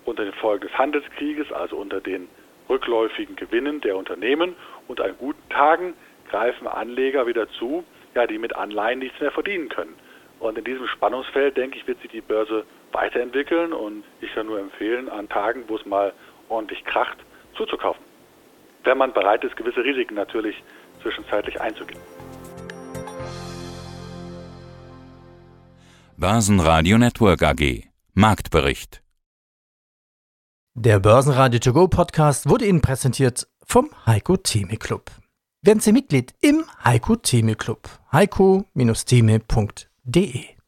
unter 0.05 0.25
den 0.25 0.33
Folgen 0.35 0.69
des 0.69 0.79
Handelskrieges, 0.79 1.53
also 1.53 1.77
unter 1.77 2.01
den 2.01 2.29
rückläufigen 2.69 3.37
Gewinnen 3.37 3.81
der 3.81 3.97
Unternehmen. 3.97 4.55
Und 4.89 5.01
an 5.01 5.17
guten 5.19 5.49
Tagen 5.51 5.95
greifen 6.31 6.67
Anleger 6.67 7.27
wieder 7.27 7.49
zu, 7.51 7.85
ja, 8.15 8.27
die 8.27 8.39
mit 8.39 8.55
Anleihen 8.55 9.01
nichts 9.01 9.21
mehr 9.21 9.33
verdienen 9.33 9.69
können. 9.69 9.95
Und 10.39 10.57
in 10.57 10.65
diesem 10.65 10.87
Spannungsfeld, 10.87 11.57
denke 11.57 11.77
ich, 11.77 11.87
wird 11.87 12.01
sich 12.01 12.11
die 12.11 12.23
Börse 12.23 12.65
weiterentwickeln 12.93 13.73
und 13.73 14.05
ich 14.21 14.33
kann 14.35 14.47
nur 14.47 14.59
empfehlen, 14.59 15.09
an 15.09 15.29
Tagen, 15.29 15.65
wo 15.69 15.77
es 15.77 15.87
mal 15.87 16.13
ordentlich 16.49 16.85
kracht, 16.85 17.19
zuzukaufen. 17.57 18.03
Wenn 18.85 18.99
man 18.99 19.13
bereit 19.13 19.45
ist, 19.45 19.57
gewisse 19.57 19.85
Risiken 19.85 20.15
natürlich 20.15 20.63
zwischenzeitlich 21.03 21.61
einzugehen. 21.61 22.01
Börsenradio 26.17 26.99
Network 26.99 27.43
AG 27.43 27.85
Marktbericht 28.13 29.03
Der 30.75 31.01
Börsenradio 31.01 31.59
To 31.61 31.73
Go 31.73 31.89
Podcast 31.89 32.47
wurde 32.49 32.67
Ihnen 32.67 32.83
präsentiert 32.83 33.49
vom 33.65 33.89
Heiko 34.05 34.37
Theme 34.37 34.77
Club. 34.77 35.11
Werden 35.63 35.81
Sie 35.81 35.93
Mitglied 35.93 36.35
im 36.43 36.65
Heiko 36.85 37.17
Theme 37.17 37.55
Club. 37.55 37.89
heiko-theme.de 38.13 40.60